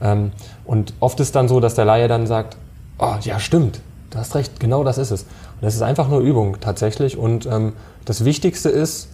Ähm, 0.00 0.32
und 0.64 0.94
oft 1.00 1.20
ist 1.20 1.36
dann 1.36 1.46
so, 1.46 1.60
dass 1.60 1.74
der 1.74 1.84
Laie 1.84 2.08
dann 2.08 2.26
sagt, 2.26 2.56
oh, 2.98 3.16
ja 3.20 3.38
stimmt, 3.38 3.82
du 4.08 4.16
hast 4.16 4.34
recht, 4.36 4.58
genau 4.58 4.84
das 4.84 4.96
ist 4.96 5.10
es. 5.10 5.24
Und 5.24 5.62
das 5.62 5.74
ist 5.74 5.82
einfach 5.82 6.08
nur 6.08 6.20
Übung 6.20 6.56
tatsächlich. 6.60 7.18
Und 7.18 7.44
ähm, 7.44 7.74
das 8.06 8.24
Wichtigste 8.24 8.70
ist, 8.70 9.10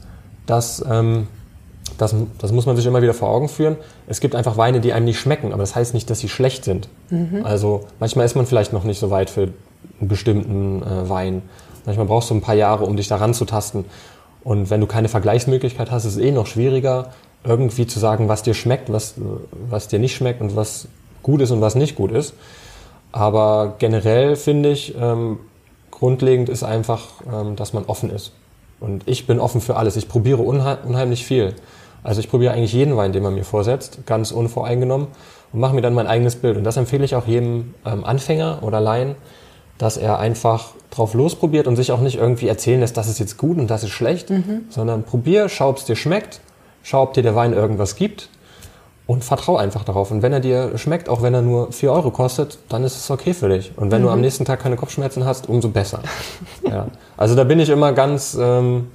dass, 0.47 0.85
ähm, 0.89 1.27
das, 1.99 2.15
das 2.39 2.53
muss 2.53 2.67
man 2.67 2.77
sich 2.77 2.87
immer 2.87 3.03
wieder 3.03 3.15
vor 3.15 3.29
Augen 3.29 3.49
führen, 3.49 3.77
es 4.07 4.21
gibt 4.21 4.35
einfach 4.35 4.57
Weine, 4.57 4.81
die 4.81 4.93
einem 4.93 5.05
nicht 5.05 5.19
schmecken, 5.19 5.53
aber 5.53 5.63
das 5.63 5.75
heißt 5.75 5.95
nicht, 5.95 6.11
dass 6.11 6.21
sie 6.21 6.29
schlecht 6.29 6.65
sind. 6.65 6.89
Mhm. 7.11 7.45
Also 7.45 7.85
manchmal 8.01 8.27
ist 8.27 8.37
man 8.37 8.47
vielleicht 8.47 8.73
noch 8.73 8.85
nicht 8.85 8.99
so 8.99 9.11
weit 9.11 9.31
für 9.31 9.43
einen 10.01 10.09
bestimmten 10.09 10.83
äh, 10.83 11.09
Wein. 11.09 11.43
Manchmal 11.85 12.07
brauchst 12.07 12.31
du 12.31 12.35
ein 12.35 12.41
paar 12.41 12.55
Jahre, 12.55 12.85
um 12.85 12.97
dich 12.97 13.09
daran 13.09 13.35
zu 13.35 13.45
tasten. 13.45 13.85
Und 14.43 14.71
wenn 14.71 14.81
du 14.81 14.87
keine 14.87 15.09
Vergleichsmöglichkeit 15.09 15.91
hast, 15.91 16.05
ist 16.05 16.17
es 16.17 16.19
eh 16.19 16.33
noch 16.33 16.47
schwieriger, 16.47 17.11
irgendwie 17.45 17.87
zu 17.87 17.99
sagen, 17.99 18.29
was 18.29 18.43
dir 18.43 18.55
schmeckt, 18.55 18.93
was, 18.93 19.15
was 19.69 19.89
dir 19.89 19.99
nicht 19.99 20.15
schmeckt 20.15 20.41
und 20.41 20.57
was 20.57 20.89
gut 21.23 21.41
ist 21.41 21.51
und 21.51 21.61
was 21.61 21.75
nicht 21.75 21.97
gut 21.97 22.11
ist. 22.11 22.35
Aber 23.13 23.75
generell 23.79 24.37
finde 24.37 24.71
ich, 24.71 24.95
ähm, 25.01 25.39
grundlegend 25.91 26.49
ist 26.49 26.63
einfach, 26.63 27.07
ähm, 27.33 27.57
dass 27.57 27.73
man 27.73 27.85
offen 27.87 28.11
ist. 28.11 28.33
Und 28.81 29.03
ich 29.07 29.27
bin 29.27 29.41
offen 29.41 29.61
für 29.61 29.77
alles. 29.77 29.97
Ich 29.97 30.09
probiere 30.09 30.43
unheim 30.43 30.79
unheimlich 30.85 31.25
viel. 31.25 31.55
Also 32.03 32.21
ich 32.21 32.31
probiere 32.31 32.53
eigentlich 32.53 32.73
jeden 32.73 32.97
Wein, 32.97 33.13
den 33.13 33.23
man 33.23 33.35
mir 33.35 33.45
vorsetzt, 33.45 34.07
ganz 34.07 34.31
unvoreingenommen 34.31 35.09
und 35.53 35.61
mache 35.61 35.75
mir 35.75 35.81
dann 35.81 35.95
mein 35.95 36.07
eigenes 36.07 36.37
Bild. 36.37 36.57
Und 36.57 36.65
das 36.65 36.77
empfehle 36.77 37.05
ich 37.05 37.17
auch 37.17 37.27
jedem 37.27 37.75
ähm, 37.85 38.05
Anfänger 38.05 38.59
oder 38.63 38.81
Laien, 38.81 39.17
dass 39.79 39.97
er 39.97 40.19
einfach 40.19 40.71
drauf 40.91 41.15
losprobiert 41.15 41.67
und 41.67 41.77
sich 41.77 41.91
auch 41.91 42.01
nicht 42.01 42.19
irgendwie 42.19 42.49
erzählen 42.49 42.81
lässt, 42.81 42.97
das 42.97 43.09
ist 43.09 43.19
jetzt 43.19 43.37
gut 43.37 43.59
und 43.59 43.69
das 43.69 43.83
ist 43.83 43.91
schlecht, 43.91 44.31
mhm. 44.31 44.67
sondern 44.71 45.03
probier, 45.03 45.49
schau, 45.49 45.71
ob 45.71 45.79
es 45.79 45.85
dir 45.85 45.97
schmeckt, 45.97 46.41
schau, 46.83 47.03
ob 47.03 47.15
dir 47.15 47.23
der 47.23 47.35
Wein 47.35 47.53
irgendwas 47.53 47.97
gibt 47.97 48.29
und 49.07 49.23
vertrau 49.23 49.57
einfach 49.57 49.85
darauf. 49.85 50.11
Und 50.11 50.23
wenn 50.23 50.33
er 50.33 50.41
dir 50.41 50.77
schmeckt, 50.79 51.09
auch 51.09 51.23
wenn 51.23 51.33
er 51.33 51.43
nur 51.43 51.73
4 51.73 51.93
Euro 51.93 52.11
kostet, 52.11 52.59
dann 52.69 52.83
ist 52.83 52.97
es 52.97 53.11
okay 53.11 53.35
für 53.35 53.49
dich. 53.49 53.73
Und 53.77 53.91
wenn 53.91 54.03
mhm. 54.03 54.07
du 54.07 54.13
am 54.13 54.21
nächsten 54.21 54.45
Tag 54.45 54.61
keine 54.61 54.77
Kopfschmerzen 54.77 55.25
hast, 55.25 55.49
umso 55.49 55.69
besser. 55.69 56.01
ja. 56.69 56.89
Also 57.17 57.35
da 57.35 57.45
bin 57.45 57.61
ich 57.61 57.69
immer 57.69 57.93
ganz, 57.93 58.37
ähm, 58.41 58.89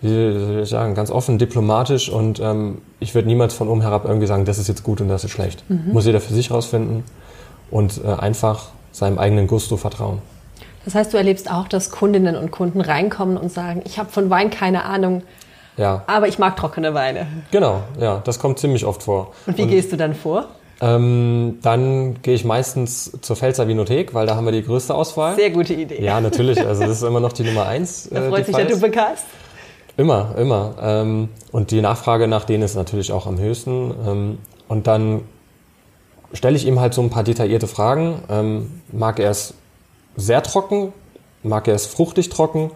wie 0.00 0.08
soll 0.08 0.60
ich 0.64 0.68
sagen, 0.68 0.94
ganz 0.94 1.10
offen, 1.12 1.38
diplomatisch 1.38 2.10
und 2.10 2.40
ähm, 2.40 2.78
ich 2.98 3.14
würde 3.14 3.28
niemals 3.28 3.54
von 3.54 3.68
oben 3.68 3.82
herab 3.82 4.04
irgendwie 4.04 4.26
sagen, 4.26 4.44
das 4.44 4.58
ist 4.58 4.66
jetzt 4.66 4.82
gut 4.82 5.00
und 5.00 5.08
das 5.08 5.22
ist 5.22 5.30
schlecht. 5.30 5.62
Mhm. 5.68 5.92
Muss 5.92 6.06
jeder 6.06 6.20
für 6.20 6.34
sich 6.34 6.50
rausfinden 6.50 7.04
und 7.70 8.00
äh, 8.04 8.08
einfach 8.08 8.70
seinem 8.90 9.18
eigenen 9.18 9.46
Gusto 9.46 9.76
vertrauen. 9.76 10.18
Das 10.84 10.96
heißt, 10.96 11.12
du 11.12 11.16
erlebst 11.16 11.48
auch, 11.48 11.68
dass 11.68 11.90
Kundinnen 11.90 12.34
und 12.34 12.50
Kunden 12.50 12.80
reinkommen 12.80 13.36
und 13.36 13.52
sagen, 13.52 13.82
ich 13.84 14.00
habe 14.00 14.10
von 14.10 14.28
Wein 14.30 14.50
keine 14.50 14.84
Ahnung, 14.84 15.22
ja. 15.76 16.02
Aber 16.06 16.28
ich 16.28 16.38
mag 16.38 16.56
trockene 16.56 16.94
Weine. 16.94 17.26
Genau, 17.50 17.82
ja, 18.00 18.20
das 18.24 18.38
kommt 18.38 18.58
ziemlich 18.58 18.84
oft 18.84 19.02
vor. 19.02 19.32
Und 19.46 19.58
wie 19.58 19.62
Und, 19.62 19.68
gehst 19.68 19.92
du 19.92 19.96
dann 19.96 20.14
vor? 20.14 20.48
Ähm, 20.80 21.58
dann 21.62 22.20
gehe 22.22 22.34
ich 22.34 22.44
meistens 22.44 23.12
zur 23.20 23.36
Pfälzer 23.36 23.68
Vinothek, 23.68 24.14
weil 24.14 24.26
da 24.26 24.34
haben 24.34 24.44
wir 24.44 24.52
die 24.52 24.64
größte 24.64 24.94
Auswahl. 24.94 25.36
Sehr 25.36 25.50
gute 25.50 25.74
Idee. 25.74 26.02
Ja, 26.02 26.20
natürlich. 26.20 26.58
Also 26.66 26.82
das 26.82 26.90
ist 26.98 27.02
immer 27.02 27.20
noch 27.20 27.32
die 27.32 27.44
Nummer 27.44 27.66
eins. 27.66 28.08
Da 28.10 28.24
äh, 28.24 28.28
freut 28.28 28.46
sich 28.46 28.56
der 28.56 28.64
Duppekast. 28.64 29.24
Immer, 29.96 30.34
immer. 30.36 30.74
Ähm, 30.80 31.28
und 31.52 31.70
die 31.70 31.80
Nachfrage 31.80 32.26
nach 32.26 32.44
denen 32.44 32.62
ist 32.64 32.74
natürlich 32.74 33.12
auch 33.12 33.26
am 33.26 33.38
höchsten. 33.38 33.94
Ähm, 34.06 34.38
und 34.68 34.86
dann 34.86 35.22
stelle 36.32 36.56
ich 36.56 36.66
ihm 36.66 36.80
halt 36.80 36.94
so 36.94 37.02
ein 37.02 37.10
paar 37.10 37.24
detaillierte 37.24 37.68
Fragen. 37.68 38.22
Ähm, 38.28 38.80
mag 38.90 39.20
er 39.20 39.30
es 39.30 39.54
sehr 40.16 40.42
trocken? 40.42 40.92
Mag 41.42 41.68
er 41.68 41.74
es 41.74 41.86
fruchtig 41.86 42.28
trocken? 42.30 42.70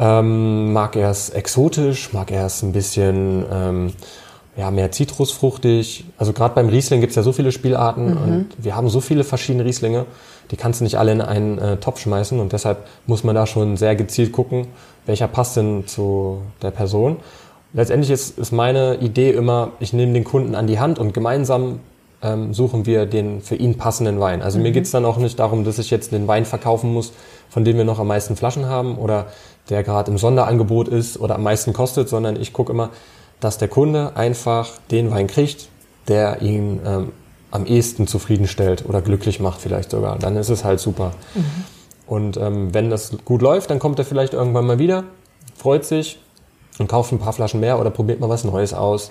Ähm, 0.00 0.72
mag 0.72 0.96
er 0.96 1.10
es 1.10 1.28
exotisch? 1.28 2.14
Mag 2.14 2.30
er 2.30 2.46
es 2.46 2.62
ein 2.62 2.72
bisschen 2.72 3.44
ähm, 3.52 3.92
ja, 4.56 4.70
mehr 4.70 4.90
zitrusfruchtig? 4.90 6.06
Also 6.16 6.32
gerade 6.32 6.54
beim 6.54 6.70
Riesling 6.70 7.02
gibt 7.02 7.10
es 7.10 7.16
ja 7.16 7.22
so 7.22 7.32
viele 7.32 7.52
Spielarten 7.52 8.12
mhm. 8.12 8.16
und 8.16 8.46
wir 8.56 8.74
haben 8.74 8.88
so 8.88 9.02
viele 9.02 9.24
verschiedene 9.24 9.66
Rieslinge, 9.66 10.06
die 10.50 10.56
kannst 10.56 10.80
du 10.80 10.84
nicht 10.84 10.96
alle 10.96 11.12
in 11.12 11.20
einen 11.20 11.58
äh, 11.58 11.76
Topf 11.76 12.00
schmeißen 12.00 12.40
und 12.40 12.52
deshalb 12.54 12.86
muss 13.06 13.24
man 13.24 13.34
da 13.34 13.46
schon 13.46 13.76
sehr 13.76 13.94
gezielt 13.94 14.32
gucken, 14.32 14.68
welcher 15.04 15.28
passt 15.28 15.58
denn 15.58 15.86
zu 15.86 16.40
der 16.62 16.70
Person. 16.70 17.18
Letztendlich 17.74 18.10
ist, 18.10 18.38
ist 18.38 18.52
meine 18.52 18.96
Idee 18.96 19.30
immer, 19.32 19.72
ich 19.80 19.92
nehme 19.92 20.14
den 20.14 20.24
Kunden 20.24 20.54
an 20.54 20.66
die 20.66 20.80
Hand 20.80 20.98
und 20.98 21.12
gemeinsam 21.12 21.80
ähm, 22.22 22.54
suchen 22.54 22.86
wir 22.86 23.06
den 23.06 23.42
für 23.42 23.54
ihn 23.54 23.76
passenden 23.76 24.18
Wein. 24.18 24.40
Also 24.42 24.58
mhm. 24.58 24.64
mir 24.64 24.72
geht 24.72 24.84
es 24.84 24.90
dann 24.90 25.04
auch 25.04 25.18
nicht 25.18 25.38
darum, 25.38 25.64
dass 25.64 25.78
ich 25.78 25.90
jetzt 25.90 26.12
den 26.12 26.26
Wein 26.26 26.46
verkaufen 26.46 26.92
muss, 26.92 27.12
von 27.50 27.64
dem 27.64 27.76
wir 27.76 27.84
noch 27.84 27.98
am 27.98 28.06
meisten 28.06 28.36
Flaschen 28.36 28.66
haben 28.66 28.96
oder 28.96 29.26
der 29.68 29.82
gerade 29.82 30.10
im 30.10 30.16
Sonderangebot 30.16 30.88
ist 30.88 31.20
oder 31.20 31.34
am 31.34 31.42
meisten 31.42 31.72
kostet, 31.74 32.08
sondern 32.08 32.40
ich 32.40 32.52
gucke 32.52 32.72
immer, 32.72 32.90
dass 33.40 33.58
der 33.58 33.68
Kunde 33.68 34.12
einfach 34.16 34.70
den 34.90 35.10
Wein 35.10 35.26
kriegt, 35.26 35.68
der 36.08 36.40
ihn 36.40 36.80
ähm, 36.86 37.12
am 37.50 37.66
ehesten 37.66 38.06
zufriedenstellt 38.06 38.84
oder 38.88 39.02
glücklich 39.02 39.40
macht 39.40 39.60
vielleicht 39.60 39.90
sogar. 39.90 40.18
Dann 40.18 40.36
ist 40.36 40.48
es 40.48 40.64
halt 40.64 40.80
super. 40.80 41.12
Mhm. 41.34 41.44
Und 42.06 42.36
ähm, 42.36 42.74
wenn 42.74 42.90
das 42.90 43.12
gut 43.24 43.42
läuft, 43.42 43.70
dann 43.70 43.78
kommt 43.78 43.98
er 43.98 44.04
vielleicht 44.04 44.32
irgendwann 44.32 44.66
mal 44.66 44.78
wieder, 44.78 45.04
freut 45.56 45.84
sich 45.84 46.18
und 46.78 46.88
kauft 46.88 47.12
ein 47.12 47.18
paar 47.18 47.32
Flaschen 47.32 47.60
mehr 47.60 47.78
oder 47.80 47.90
probiert 47.90 48.20
mal 48.20 48.28
was 48.28 48.44
Neues 48.44 48.74
aus. 48.74 49.10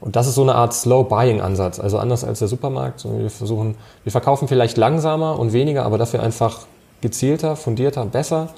Und 0.00 0.16
das 0.16 0.26
ist 0.26 0.34
so 0.34 0.42
eine 0.42 0.56
Art 0.56 0.74
Slow-Buying-Ansatz. 0.74 1.78
Also 1.78 1.98
anders 1.98 2.24
als 2.24 2.40
der 2.40 2.48
Supermarkt. 2.48 3.04
Wir 3.04 3.30
versuchen, 3.30 3.76
wir 4.02 4.10
verkaufen 4.10 4.48
vielleicht 4.48 4.76
langsamer 4.76 5.38
und 5.38 5.52
weniger, 5.52 5.84
aber 5.84 5.96
dafür 5.96 6.22
einfach 6.22 6.66
gezielter, 7.02 7.56
fundierter, 7.56 8.06
besser. 8.06 8.48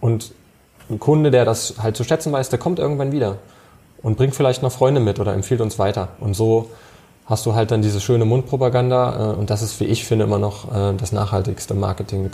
Und 0.00 0.32
ein 0.90 0.98
Kunde, 0.98 1.30
der 1.30 1.44
das 1.44 1.74
halt 1.80 1.96
zu 1.96 2.02
schätzen 2.02 2.32
weiß, 2.32 2.48
der 2.48 2.58
kommt 2.58 2.80
irgendwann 2.80 3.12
wieder 3.12 3.36
und 4.02 4.16
bringt 4.16 4.34
vielleicht 4.34 4.62
noch 4.62 4.72
Freunde 4.72 5.00
mit 5.00 5.20
oder 5.20 5.34
empfiehlt 5.34 5.60
uns 5.60 5.78
weiter. 5.78 6.08
Und 6.18 6.34
so 6.34 6.70
hast 7.26 7.46
du 7.46 7.54
halt 7.54 7.70
dann 7.70 7.82
diese 7.82 8.00
schöne 8.00 8.24
Mundpropaganda 8.24 9.34
äh, 9.34 9.36
und 9.36 9.50
das 9.50 9.62
ist, 9.62 9.78
wie 9.78 9.84
ich 9.84 10.04
finde, 10.04 10.24
immer 10.24 10.38
noch 10.38 10.74
äh, 10.74 10.94
das 10.96 11.12
nachhaltigste 11.12 11.74
Marketing. 11.74 12.30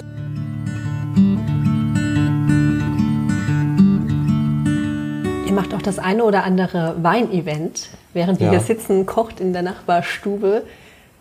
Ihr 5.46 5.52
macht 5.52 5.74
auch 5.74 5.82
das 5.82 5.98
eine 5.98 6.24
oder 6.24 6.44
andere 6.44 6.94
Weinevent. 7.02 7.88
Während 8.14 8.40
wir 8.40 8.46
ja. 8.46 8.52
hier 8.52 8.60
sitzen, 8.60 9.04
kocht 9.04 9.40
in 9.40 9.52
der 9.52 9.62
Nachbarstube 9.62 10.62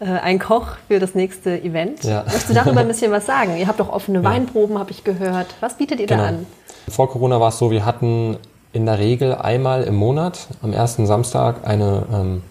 ein 0.03 0.39
Koch 0.39 0.67
für 0.87 0.99
das 0.99 1.15
nächste 1.15 1.61
Event. 1.61 2.03
Ja. 2.03 2.23
Möchtest 2.23 2.49
du 2.49 2.53
darüber 2.53 2.81
ein 2.81 2.87
bisschen 2.87 3.11
was 3.11 3.25
sagen? 3.27 3.55
Ihr 3.57 3.67
habt 3.67 3.79
doch 3.79 3.89
offene 3.89 4.19
ja. 4.19 4.23
Weinproben, 4.25 4.77
habe 4.77 4.91
ich 4.91 5.03
gehört. 5.03 5.47
Was 5.61 5.77
bietet 5.77 5.99
ihr 5.99 6.07
genau. 6.07 6.23
da 6.23 6.27
an? 6.29 6.45
Vor 6.89 7.09
Corona 7.09 7.39
war 7.39 7.49
es 7.49 7.57
so, 7.57 7.71
wir 7.71 7.85
hatten 7.85 8.37
in 8.73 8.85
der 8.85 8.99
Regel 8.99 9.33
einmal 9.33 9.83
im 9.83 9.95
Monat 9.95 10.47
am 10.61 10.73
ersten 10.73 11.05
Samstag 11.05 11.65
eine 11.65 12.05
ähm, 12.11 12.43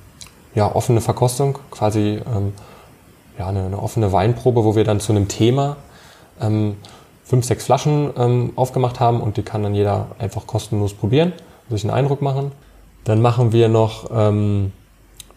ja, 0.55 0.75
offene 0.75 1.01
Verkostung, 1.01 1.59
quasi 1.71 2.21
ähm, 2.35 2.55
ja, 3.39 3.49
eine, 3.49 3.67
eine, 3.67 3.79
offene 3.79 4.13
Weinprobe, 4.13 4.65
wo 4.65 4.75
wir 4.75 4.85
dann 4.85 5.01
zu 5.01 5.13
einem 5.13 5.29
Thema 5.29 5.77
ähm, 6.41 6.77
fünf, 7.25 7.45
sechs 7.45 7.65
Flaschen 7.65 8.11
ähm, 8.17 8.53
aufgemacht 8.57 9.01
haben 9.01 9.21
und 9.21 9.37
die 9.37 9.43
kann 9.43 9.63
dann 9.63 9.75
jeder 9.75 10.07
einfach 10.19 10.47
kostenlos 10.47 10.95
probieren, 10.95 11.33
sich 11.69 11.85
einen 11.85 11.93
Eindruck 11.93 12.23
machen. 12.23 12.53
Dann 13.05 13.21
machen 13.21 13.53
wir 13.53 13.69
noch 13.69 14.11
ähm, 14.15 14.73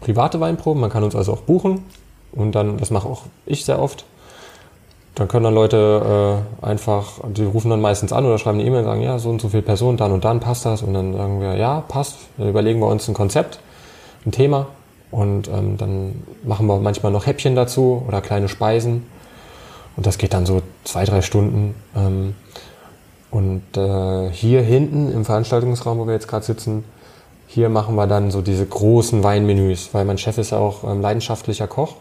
private 0.02 0.40
Weinproben, 0.40 0.82
man 0.82 0.90
kann 0.90 1.04
uns 1.04 1.16
also 1.16 1.34
auch 1.34 1.42
buchen 1.42 1.86
und 2.32 2.54
dann, 2.54 2.78
das 2.78 2.92
mache 2.92 3.08
auch 3.08 3.24
ich 3.46 3.66
sehr 3.66 3.82
oft, 3.82 4.06
dann 5.18 5.28
können 5.28 5.46
dann 5.46 5.56
Leute 5.56 6.44
äh, 6.62 6.66
einfach, 6.66 7.14
die 7.28 7.44
rufen 7.44 7.72
dann 7.72 7.82
meistens 7.82 8.14
an 8.14 8.24
oder 8.24 8.38
schreiben 8.38 8.60
eine 8.60 8.68
E-Mail 8.68 8.82
und 8.82 8.86
sagen, 8.86 9.02
ja, 9.02 9.18
so 9.18 9.32
und 9.32 9.42
so 9.42 9.50
viele 9.50 9.64
Personen, 9.64 9.98
dann 9.98 10.12
und 10.12 10.24
dann 10.24 10.40
passt 10.40 10.64
das. 10.64 10.84
Und 10.84 10.94
dann 10.94 11.14
sagen 11.14 11.42
wir, 11.42 11.56
ja, 11.56 11.82
passt. 11.82 12.18
Dann 12.38 12.50
überlegen 12.50 12.80
wir 12.80 12.86
uns 12.86 13.08
ein 13.08 13.16
Konzept, 13.16 13.60
ein 14.28 14.32
Thema. 14.32 14.68
Und 15.10 15.48
ähm, 15.48 15.78
dann 15.78 16.24
machen 16.44 16.68
wir 16.68 16.78
manchmal 16.78 17.12
noch 17.12 17.26
Häppchen 17.26 17.56
dazu 17.56 18.04
oder 18.08 18.22
kleine 18.22 18.48
Speisen. 18.48 19.08
Und 19.96 20.06
das 20.06 20.20
geht 20.20 20.36
dann 20.36 20.46
so 20.46 20.62
zwei, 20.84 21.04
drei 21.04 21.24
Stunden. 21.24 21.74
Ähm, 21.96 22.36
und 23.32 23.64
äh, 23.76 24.30
hier 24.30 24.62
hinten 24.62 25.12
im 25.12 25.26
Veranstaltungsraum, 25.26 25.98
wo 25.98 26.06
wir 26.06 26.14
jetzt 26.14 26.28
gerade 26.28 26.46
sitzen, 26.46 26.84
hier 27.48 27.70
machen 27.70 27.96
wir 27.96 28.08
dann 28.08 28.30
so 28.30 28.42
diese 28.42 28.66
großen 28.66 29.24
Weinmenüs, 29.24 29.90
weil 29.94 30.06
mein 30.06 30.18
Chef 30.18 30.38
ist 30.38 30.52
ja 30.52 30.60
auch 30.60 30.84
ähm, 30.84 31.02
leidenschaftlicher 31.02 31.68
Koch. 31.68 31.96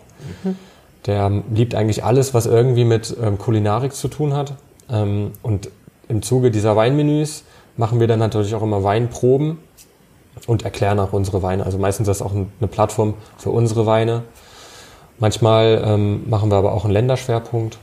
Mhm. 0.45 0.57
Der 1.07 1.31
liebt 1.53 1.75
eigentlich 1.75 2.05
alles, 2.05 2.35
was 2.35 2.47
irgendwie 2.47 2.85
mit 2.85 3.17
ähm, 3.23 3.39
Kulinarik 3.39 3.95
zu 3.95 4.09
tun 4.09 4.35
hat. 4.35 4.55
Ähm, 4.91 5.31
und 5.43 5.71
im 6.09 6.23
Zuge 6.23 6.51
dieser 6.51 6.75
Weinmenüs 6.75 7.45
machen 7.77 8.01
wir 8.01 8.09
dann 8.09 8.19
natürlich 8.19 8.55
auch 8.55 8.63
immer 8.63 8.83
Weinproben 8.83 9.59
und 10.47 10.65
erklären 10.65 10.99
auch 10.99 11.13
unsere 11.13 11.43
Weine. 11.43 11.65
Also 11.65 11.79
meistens 11.79 12.09
ist 12.09 12.21
das 12.21 12.27
auch 12.27 12.33
eine 12.35 12.69
Plattform 12.69 13.15
für 13.39 13.51
unsere 13.51 13.87
Weine. 13.87 14.23
Manchmal 15.19 15.83
ähm, 15.85 16.29
machen 16.29 16.51
wir 16.51 16.57
aber 16.57 16.73
auch 16.73 16.85
einen 16.85 16.93
Länderschwerpunkt. 16.93 17.79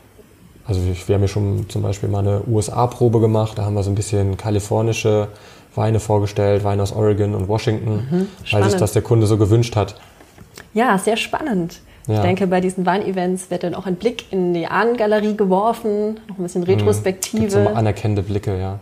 Also 0.66 0.82
wir 0.84 1.16
haben 1.16 1.22
ja 1.22 1.28
schon 1.28 1.66
zum 1.70 1.82
Beispiel 1.82 2.10
mal 2.10 2.20
eine 2.20 2.42
USA-Probe 2.48 3.20
gemacht. 3.20 3.58
Da 3.58 3.66
haben 3.66 3.74
wir 3.74 3.84
so 3.84 3.92
ein 3.92 3.96
bisschen 3.96 4.38
kalifornische 4.38 5.30
Weine 5.76 6.00
vorgestellt, 6.00 6.64
Weine 6.64 6.84
aus 6.84 6.94
Oregon 6.94 7.36
und 7.36 7.48
Washington, 7.48 8.08
mhm, 8.10 8.28
weil 8.52 8.64
sich 8.64 8.80
das 8.80 8.94
der 8.94 9.02
Kunde 9.02 9.28
so 9.28 9.38
gewünscht 9.38 9.76
hat. 9.76 9.96
Ja, 10.74 10.98
sehr 10.98 11.18
spannend. 11.18 11.80
Ja. 12.08 12.16
Ich 12.16 12.22
denke, 12.22 12.48
bei 12.48 12.60
diesen 12.60 12.86
Weinevents 12.86 13.50
wird 13.50 13.64
dann 13.64 13.76
auch 13.76 13.86
ein 13.86 13.96
Blick 13.96 14.32
in 14.32 14.54
die 14.54 14.68
Ahnengalerie 14.68 15.38
geworfen, 15.38 16.20
noch 16.28 16.38
ein 16.38 16.44
bisschen 16.44 16.64
Retrospektive. 16.64 17.60
Mhm. 17.60 17.66
So 17.66 17.70
anerkennende 17.70 18.24
Blicke, 18.24 18.60
ja. 18.60 18.80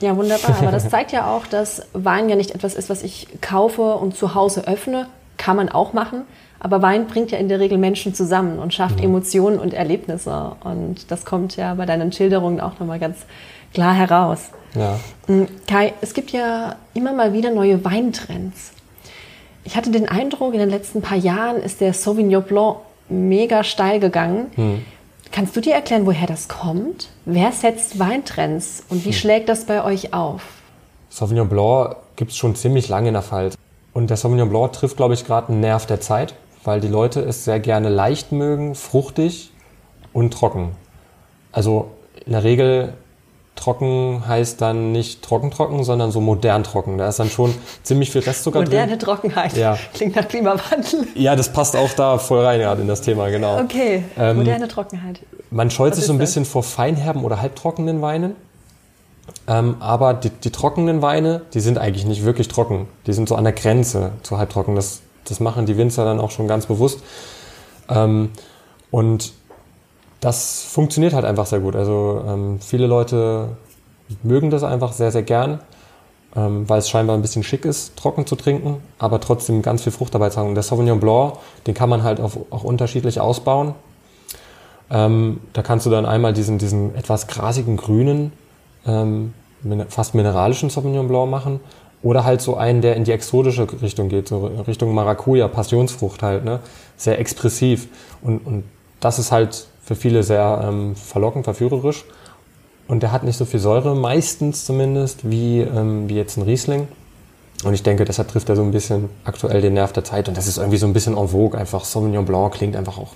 Ja, 0.00 0.16
wunderbar. 0.16 0.56
Aber 0.58 0.72
das 0.72 0.88
zeigt 0.90 1.12
ja 1.12 1.34
auch, 1.34 1.46
dass 1.46 1.82
Wein 1.92 2.28
ja 2.28 2.36
nicht 2.36 2.52
etwas 2.52 2.74
ist, 2.74 2.88
was 2.88 3.02
ich 3.02 3.28
kaufe 3.40 3.94
und 3.94 4.16
zu 4.16 4.34
Hause 4.34 4.66
öffne. 4.66 5.06
Kann 5.36 5.56
man 5.56 5.68
auch 5.68 5.92
machen. 5.92 6.22
Aber 6.60 6.80
Wein 6.80 7.06
bringt 7.06 7.30
ja 7.30 7.38
in 7.38 7.48
der 7.48 7.60
Regel 7.60 7.76
Menschen 7.76 8.14
zusammen 8.14 8.58
und 8.58 8.72
schafft 8.72 8.98
mhm. 8.98 9.06
Emotionen 9.06 9.58
und 9.58 9.74
Erlebnisse. 9.74 10.52
Und 10.64 11.10
das 11.10 11.24
kommt 11.24 11.56
ja 11.56 11.74
bei 11.74 11.86
deinen 11.86 12.12
Schilderungen 12.12 12.60
auch 12.60 12.78
nochmal 12.78 12.98
ganz 12.98 13.18
klar 13.74 13.94
heraus. 13.94 14.50
Ja. 14.74 14.98
Mm, 15.26 15.44
Kai, 15.66 15.92
es 16.00 16.14
gibt 16.14 16.30
ja 16.32 16.76
immer 16.94 17.12
mal 17.12 17.32
wieder 17.32 17.50
neue 17.50 17.84
Weintrends. 17.84 18.72
Ich 19.64 19.76
hatte 19.76 19.90
den 19.90 20.08
Eindruck, 20.08 20.54
in 20.54 20.58
den 20.58 20.70
letzten 20.70 21.02
paar 21.02 21.16
Jahren 21.16 21.56
ist 21.56 21.80
der 21.80 21.94
Sauvignon 21.94 22.42
Blanc 22.42 22.78
mega 23.08 23.62
steil 23.64 24.00
gegangen. 24.00 24.50
Mhm. 24.56 24.84
Kannst 25.30 25.56
du 25.56 25.60
dir 25.60 25.74
erklären, 25.74 26.04
woher 26.04 26.26
das 26.26 26.48
kommt? 26.48 27.08
Wer 27.24 27.52
setzt 27.52 27.98
Weintrends 27.98 28.82
und 28.90 29.04
wie 29.04 29.10
hm. 29.10 29.14
schlägt 29.14 29.48
das 29.48 29.64
bei 29.64 29.82
euch 29.82 30.12
auf? 30.12 30.42
Sauvignon 31.08 31.48
Blanc 31.48 31.96
gibt 32.16 32.32
es 32.32 32.36
schon 32.36 32.54
ziemlich 32.54 32.88
lange 32.88 33.08
in 33.08 33.14
der 33.14 33.22
Pfalz. 33.22 33.56
Und 33.94 34.10
der 34.10 34.18
Sauvignon 34.18 34.50
Blanc 34.50 34.72
trifft, 34.72 34.98
glaube 34.98 35.14
ich, 35.14 35.24
gerade 35.24 35.48
einen 35.48 35.60
Nerv 35.60 35.86
der 35.86 36.02
Zeit 36.02 36.34
weil 36.64 36.80
die 36.80 36.88
Leute 36.88 37.20
es 37.20 37.44
sehr 37.44 37.60
gerne 37.60 37.88
leicht 37.88 38.32
mögen, 38.32 38.74
fruchtig 38.74 39.50
und 40.12 40.32
trocken. 40.32 40.72
Also 41.50 41.90
in 42.24 42.32
der 42.32 42.44
Regel 42.44 42.94
trocken 43.54 44.24
heißt 44.26 44.60
dann 44.60 44.92
nicht 44.92 45.22
trocken 45.22 45.50
trocken, 45.50 45.84
sondern 45.84 46.10
so 46.10 46.20
modern 46.20 46.64
trocken. 46.64 46.98
Da 46.98 47.08
ist 47.08 47.18
dann 47.18 47.30
schon 47.30 47.54
ziemlich 47.82 48.10
viel 48.10 48.22
Restzucker 48.22 48.60
Moderne 48.60 48.96
drin. 48.96 48.98
Moderne 48.98 48.98
Trockenheit. 48.98 49.56
Ja. 49.56 49.78
Klingt 49.94 50.16
nach 50.16 50.26
Klimawandel. 50.26 51.06
Ja, 51.14 51.36
das 51.36 51.52
passt 51.52 51.76
auch 51.76 51.92
da 51.92 52.18
voll 52.18 52.44
rein 52.44 52.60
gerade 52.60 52.82
in 52.82 52.88
das 52.88 53.02
Thema, 53.02 53.28
genau. 53.28 53.60
Okay, 53.60 54.04
ähm, 54.18 54.38
moderne 54.38 54.68
Trockenheit. 54.68 55.20
Man 55.50 55.70
scheut 55.70 55.92
Was 55.92 55.98
sich 55.98 56.06
so 56.06 56.12
ein 56.12 56.18
bisschen 56.18 56.44
das? 56.44 56.52
vor 56.52 56.62
feinherben 56.62 57.24
oder 57.24 57.40
halbtrockenen 57.40 58.02
Weinen. 58.02 58.36
Ähm, 59.46 59.76
aber 59.80 60.14
die, 60.14 60.30
die, 60.30 60.50
trockenen 60.50 61.00
Weine, 61.02 61.42
die 61.54 61.60
sind 61.60 61.78
eigentlich 61.78 62.04
nicht 62.04 62.24
wirklich 62.24 62.48
trocken. 62.48 62.88
Die 63.06 63.12
sind 63.12 63.28
so 63.28 63.36
an 63.36 63.44
der 63.44 63.52
Grenze 63.52 64.12
zu 64.22 64.38
halbtrocken. 64.38 64.74
Das 64.74 65.02
das 65.24 65.40
machen 65.40 65.66
die 65.66 65.76
Winzer 65.76 66.04
dann 66.04 66.20
auch 66.20 66.30
schon 66.30 66.48
ganz 66.48 66.66
bewusst. 66.66 67.00
Ähm, 67.88 68.30
und 68.90 69.32
das 70.22 70.62
funktioniert 70.62 71.14
halt 71.14 71.24
einfach 71.24 71.46
sehr 71.46 71.58
gut. 71.58 71.74
Also 71.74 72.24
ähm, 72.26 72.60
viele 72.60 72.86
Leute 72.86 73.48
mögen 74.22 74.50
das 74.50 74.62
einfach 74.62 74.92
sehr, 74.92 75.10
sehr 75.10 75.24
gern, 75.24 75.58
ähm, 76.36 76.68
weil 76.68 76.78
es 76.78 76.88
scheinbar 76.88 77.16
ein 77.16 77.22
bisschen 77.22 77.42
schick 77.42 77.64
ist, 77.64 77.96
trocken 77.96 78.24
zu 78.24 78.36
trinken, 78.36 78.76
aber 79.00 79.20
trotzdem 79.20 79.62
ganz 79.62 79.82
viel 79.82 79.90
Frucht 79.90 80.14
dabei 80.14 80.30
zu 80.30 80.38
haben. 80.38 80.50
Und 80.50 80.54
der 80.54 80.62
Sauvignon 80.62 81.00
Blanc, 81.00 81.34
den 81.66 81.74
kann 81.74 81.88
man 81.88 82.04
halt 82.04 82.20
auf, 82.20 82.38
auch 82.50 82.62
unterschiedlich 82.62 83.18
ausbauen. 83.18 83.74
Ähm, 84.92 85.40
da 85.54 85.62
kannst 85.62 85.86
du 85.86 85.90
dann 85.90 86.06
einmal 86.06 86.32
diesen, 86.32 86.56
diesen 86.56 86.94
etwas 86.94 87.26
grasigen 87.26 87.76
grünen, 87.76 88.32
ähm, 88.86 89.34
fast 89.88 90.14
mineralischen 90.14 90.70
Sauvignon 90.70 91.08
Blanc 91.08 91.30
machen 91.32 91.58
oder 92.04 92.22
halt 92.24 92.42
so 92.42 92.56
einen, 92.56 92.80
der 92.80 92.94
in 92.94 93.02
die 93.02 93.12
exotische 93.12 93.66
Richtung 93.82 94.08
geht, 94.08 94.28
so 94.28 94.46
Richtung 94.68 94.94
Maracuja, 94.94 95.48
Passionsfrucht 95.48 96.22
halt, 96.22 96.44
ne? 96.44 96.60
Sehr 96.96 97.18
expressiv. 97.18 97.88
Und, 98.22 98.38
und 98.46 98.64
das 99.00 99.18
ist 99.18 99.32
halt 99.32 99.66
für 99.94 100.00
viele 100.00 100.22
sehr 100.22 100.64
ähm, 100.66 100.96
verlockend, 100.96 101.44
verführerisch. 101.44 102.04
Und 102.88 103.02
der 103.02 103.12
hat 103.12 103.24
nicht 103.24 103.36
so 103.36 103.44
viel 103.44 103.60
Säure, 103.60 103.94
meistens 103.94 104.64
zumindest, 104.64 105.30
wie, 105.30 105.60
ähm, 105.60 106.08
wie 106.08 106.16
jetzt 106.16 106.36
ein 106.36 106.42
Riesling. 106.42 106.88
Und 107.64 107.74
ich 107.74 107.82
denke, 107.82 108.04
deshalb 108.04 108.28
trifft 108.28 108.48
er 108.48 108.56
so 108.56 108.62
ein 108.62 108.72
bisschen 108.72 109.08
aktuell 109.24 109.60
den 109.60 109.74
Nerv 109.74 109.92
der 109.92 110.04
Zeit. 110.04 110.28
Und 110.28 110.36
das 110.36 110.46
ist 110.46 110.56
irgendwie 110.58 110.78
so 110.78 110.86
ein 110.86 110.92
bisschen 110.92 111.16
en 111.16 111.28
vogue. 111.28 111.58
Einfach 111.58 111.84
Sauvignon 111.84 112.24
Blanc 112.24 112.54
klingt 112.54 112.74
einfach 112.74 112.98
auch 112.98 113.12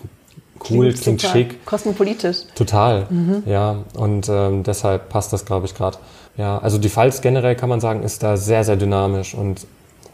cool, 0.71 0.93
klingt, 0.93 1.01
klingt 1.01 1.23
schick. 1.23 1.67
Kosmopolitisch. 1.67 2.43
Total, 2.55 3.07
mhm. 3.11 3.43
ja. 3.47 3.79
Und 3.95 4.29
ähm, 4.29 4.63
deshalb 4.63 5.09
passt 5.09 5.33
das, 5.33 5.45
glaube 5.45 5.67
ich, 5.67 5.75
gerade. 5.75 5.99
Ja, 6.37 6.59
also 6.59 6.79
die 6.79 6.91
Pfalz 6.91 7.23
generell 7.23 7.57
kann 7.57 7.69
man 7.69 7.81
sagen, 7.81 8.03
ist 8.03 8.23
da 8.23 8.37
sehr, 8.37 8.63
sehr 8.63 8.77
dynamisch 8.77 9.35
und 9.35 9.67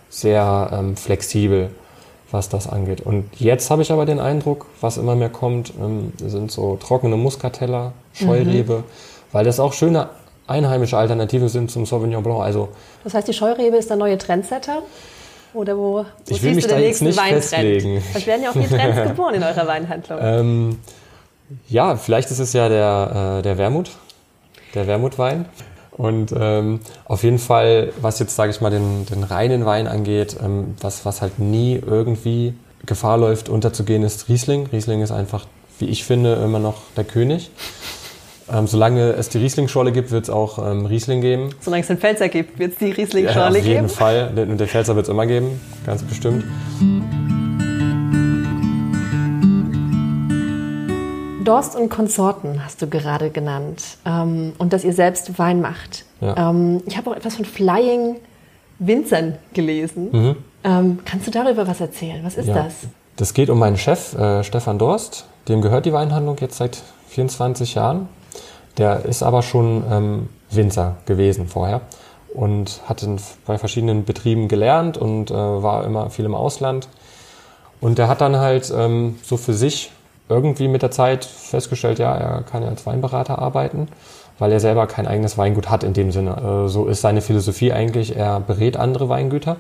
sehr 0.09 0.71
ähm, 0.73 0.97
flexibel, 0.97 1.71
was 2.33 2.49
das 2.49 2.69
angeht. 2.69 3.01
Und 3.01 3.29
jetzt 3.39 3.71
habe 3.71 3.83
ich 3.83 3.93
aber 3.93 4.07
den 4.07 4.19
Eindruck, 4.19 4.67
was 4.81 4.97
immer 4.97 5.15
mehr 5.15 5.29
kommt, 5.29 5.73
ähm, 5.81 6.13
sind 6.19 6.51
so 6.51 6.77
trockene 6.77 7.17
Muscatella, 7.17 7.93
Scheurebe, 8.15 8.79
mhm. 8.79 8.85
weil 9.33 9.45
das 9.45 9.61
auch 9.61 9.73
schöne 9.73 10.09
einheimische 10.47 10.97
Alternativen 10.97 11.49
sind 11.49 11.71
zum 11.71 11.87
Sauvignon 11.87 12.23
Blanc. 12.23 12.41
Also, 12.41 12.71
das 13.05 13.15
heißt, 13.15 13.29
die 13.29 13.33
Scheurebe 13.33 13.77
ist 13.77 13.91
der 13.91 13.97
neue 13.97 14.19
Trendsetter? 14.19 14.83
Oder 15.55 15.77
wo, 15.77 15.99
wo 15.99 16.07
ich 16.29 16.43
will 16.43 16.55
mich 16.55 16.67
da 16.67 16.79
jetzt 16.79 17.03
nicht 17.03 17.19
Weintrend? 17.19 17.45
festlegen. 17.45 18.03
Es 18.15 18.27
werden 18.27 18.43
ja 18.43 18.51
auch 18.51 18.55
viele 18.55 18.69
Trends 18.69 19.03
geboren 19.09 19.35
in 19.35 19.43
eurer 19.43 19.67
Weinhandlung. 19.67 20.19
Ähm, 20.23 20.79
ja, 21.69 21.97
vielleicht 21.97 22.31
ist 22.31 22.39
es 22.39 22.55
ja 22.55 22.71
der, 22.71 23.39
äh, 23.39 23.43
der 23.43 23.59
Wermut, 23.59 23.91
der 24.75 24.87
Wermutwein. 24.87 25.45
Und 25.97 26.35
ähm, 26.39 26.81
auf 27.05 27.23
jeden 27.23 27.39
Fall, 27.39 27.93
was 28.01 28.19
jetzt, 28.19 28.35
sage 28.35 28.51
ich 28.51 28.61
mal, 28.61 28.71
den, 28.71 29.07
den 29.07 29.25
reinen 29.25 29.67
Wein 29.67 29.87
angeht, 29.87 30.37
ähm, 30.43 30.75
was, 30.81 31.05
was 31.05 31.21
halt 31.21 31.39
nie 31.39 31.81
irgendwie 31.85 32.55
Gefahr 32.87 33.19
läuft, 33.19 33.49
unterzugehen, 33.49 34.03
ist 34.03 34.29
Riesling. 34.29 34.67
Riesling 34.73 35.03
ist 35.03 35.13
einfach, 35.13 35.47
wie 35.79 35.87
ich 35.87 36.05
finde, 36.05 36.35
immer 36.35 36.59
noch 36.59 36.77
der 36.97 37.05
König. 37.05 37.51
Ähm, 38.51 38.67
solange 38.67 39.13
es 39.13 39.29
die 39.29 39.39
Riesling-Schorle 39.39 39.93
gibt, 39.93 40.11
wird 40.11 40.25
es 40.25 40.31
auch 40.31 40.59
ähm, 40.59 40.87
Riesling 40.87 41.21
geben. 41.21 41.51
Solange 41.61 41.83
es 41.83 41.87
den 41.87 41.99
Pfälzer 41.99 42.29
gibt, 42.29 42.59
wird 42.59 42.73
es 42.73 42.79
die 42.79 42.91
Riesling-Schorle 42.91 43.61
geben? 43.61 43.67
Auf 43.67 43.67
jeden 43.67 43.89
Fall. 43.89 44.31
Den, 44.31 44.59
den 44.59 44.69
Pfälzer 44.69 44.97
wird 44.97 45.07
es 45.07 45.11
immer 45.11 45.27
geben, 45.27 45.61
ganz 45.87 46.03
bestimmt. 46.03 46.45
Dorst 51.45 51.77
und 51.77 51.89
Konsorten 51.89 52.65
hast 52.65 52.81
du 52.83 52.87
gerade 52.87 53.31
genannt 53.31 53.83
ähm, 54.05 54.53
und 54.59 54.73
dass 54.73 54.85
ihr 54.85 54.93
selbst 54.93 55.39
Wein 55.39 55.61
macht. 55.61 56.05
Ja. 56.21 56.51
Ähm, 56.51 56.83
ich 56.87 56.97
habe 56.97 57.11
auch 57.11 57.17
etwas 57.17 57.37
von 57.37 57.45
Flying 57.45 58.17
Winzern 58.79 59.37
gelesen. 59.53 60.09
Mhm. 60.13 60.37
Ähm, 60.65 60.99
kannst 61.05 61.27
du 61.27 61.31
darüber 61.31 61.67
was 61.67 61.81
erzählen? 61.81 62.21
Was 62.25 62.37
ist 62.37 62.49
ja. 62.49 62.55
das? 62.55 62.75
Das 63.17 63.35
geht 63.35 63.51
um 63.51 63.59
meinen 63.59 63.77
Chef, 63.77 64.15
äh, 64.15 64.43
Stefan 64.45 64.79
Dorst. 64.79 65.27
Dem 65.49 65.61
gehört 65.61 65.87
die 65.87 65.93
Weinhandlung 65.93 66.37
jetzt 66.41 66.57
seit 66.57 66.81
24 67.09 67.75
Jahren. 67.75 68.09
Der 68.79 69.05
ist 69.05 69.23
aber 69.23 69.43
schon 69.43 69.85
ähm, 69.91 70.29
Winzer 70.51 70.97
gewesen 71.05 71.49
vorher 71.49 71.83
und 72.33 72.81
hat 72.87 73.03
in, 73.03 73.19
bei 73.47 73.59
verschiedenen 73.59 74.05
Betrieben 74.05 74.49
gelernt 74.49 74.97
und 74.97 75.31
äh, 75.31 75.35
war 75.35 75.85
immer 75.85 76.11
viel 76.11 76.25
im 76.25 76.35
Ausland. 76.35 76.89
Und 77.81 77.99
der 77.99 78.09
hat 78.09 78.21
dann 78.21 78.37
halt 78.37 78.73
ähm, 78.75 79.19
so 79.23 79.37
für 79.37 79.53
sich 79.53 79.91
irgendwie 80.33 80.69
mit 80.69 80.83
der 80.83 80.91
Zeit 80.91 81.25
festgestellt, 81.25 81.99
ja, 81.99 82.15
er 82.15 82.43
kann 82.43 82.63
ja 82.63 82.69
als 82.69 82.87
Weinberater 82.87 83.39
arbeiten, 83.39 83.89
weil 84.39 84.53
er 84.53 84.61
selber 84.61 84.87
kein 84.87 85.07
eigenes 85.07 85.39
Weingut 85.39 85.71
hat 85.71 85.85
in 85.85 85.93
dem 85.93 86.13
Sinne. 86.13 86.65
Äh, 86.65 86.69
so 86.69 86.87
ist 86.87 87.01
seine 87.01 87.21
Philosophie 87.21 87.73
eigentlich, 87.73 88.17
er 88.17 88.41
berät 88.41 88.77
andere 88.77 89.09
Weingüter. 89.09 89.57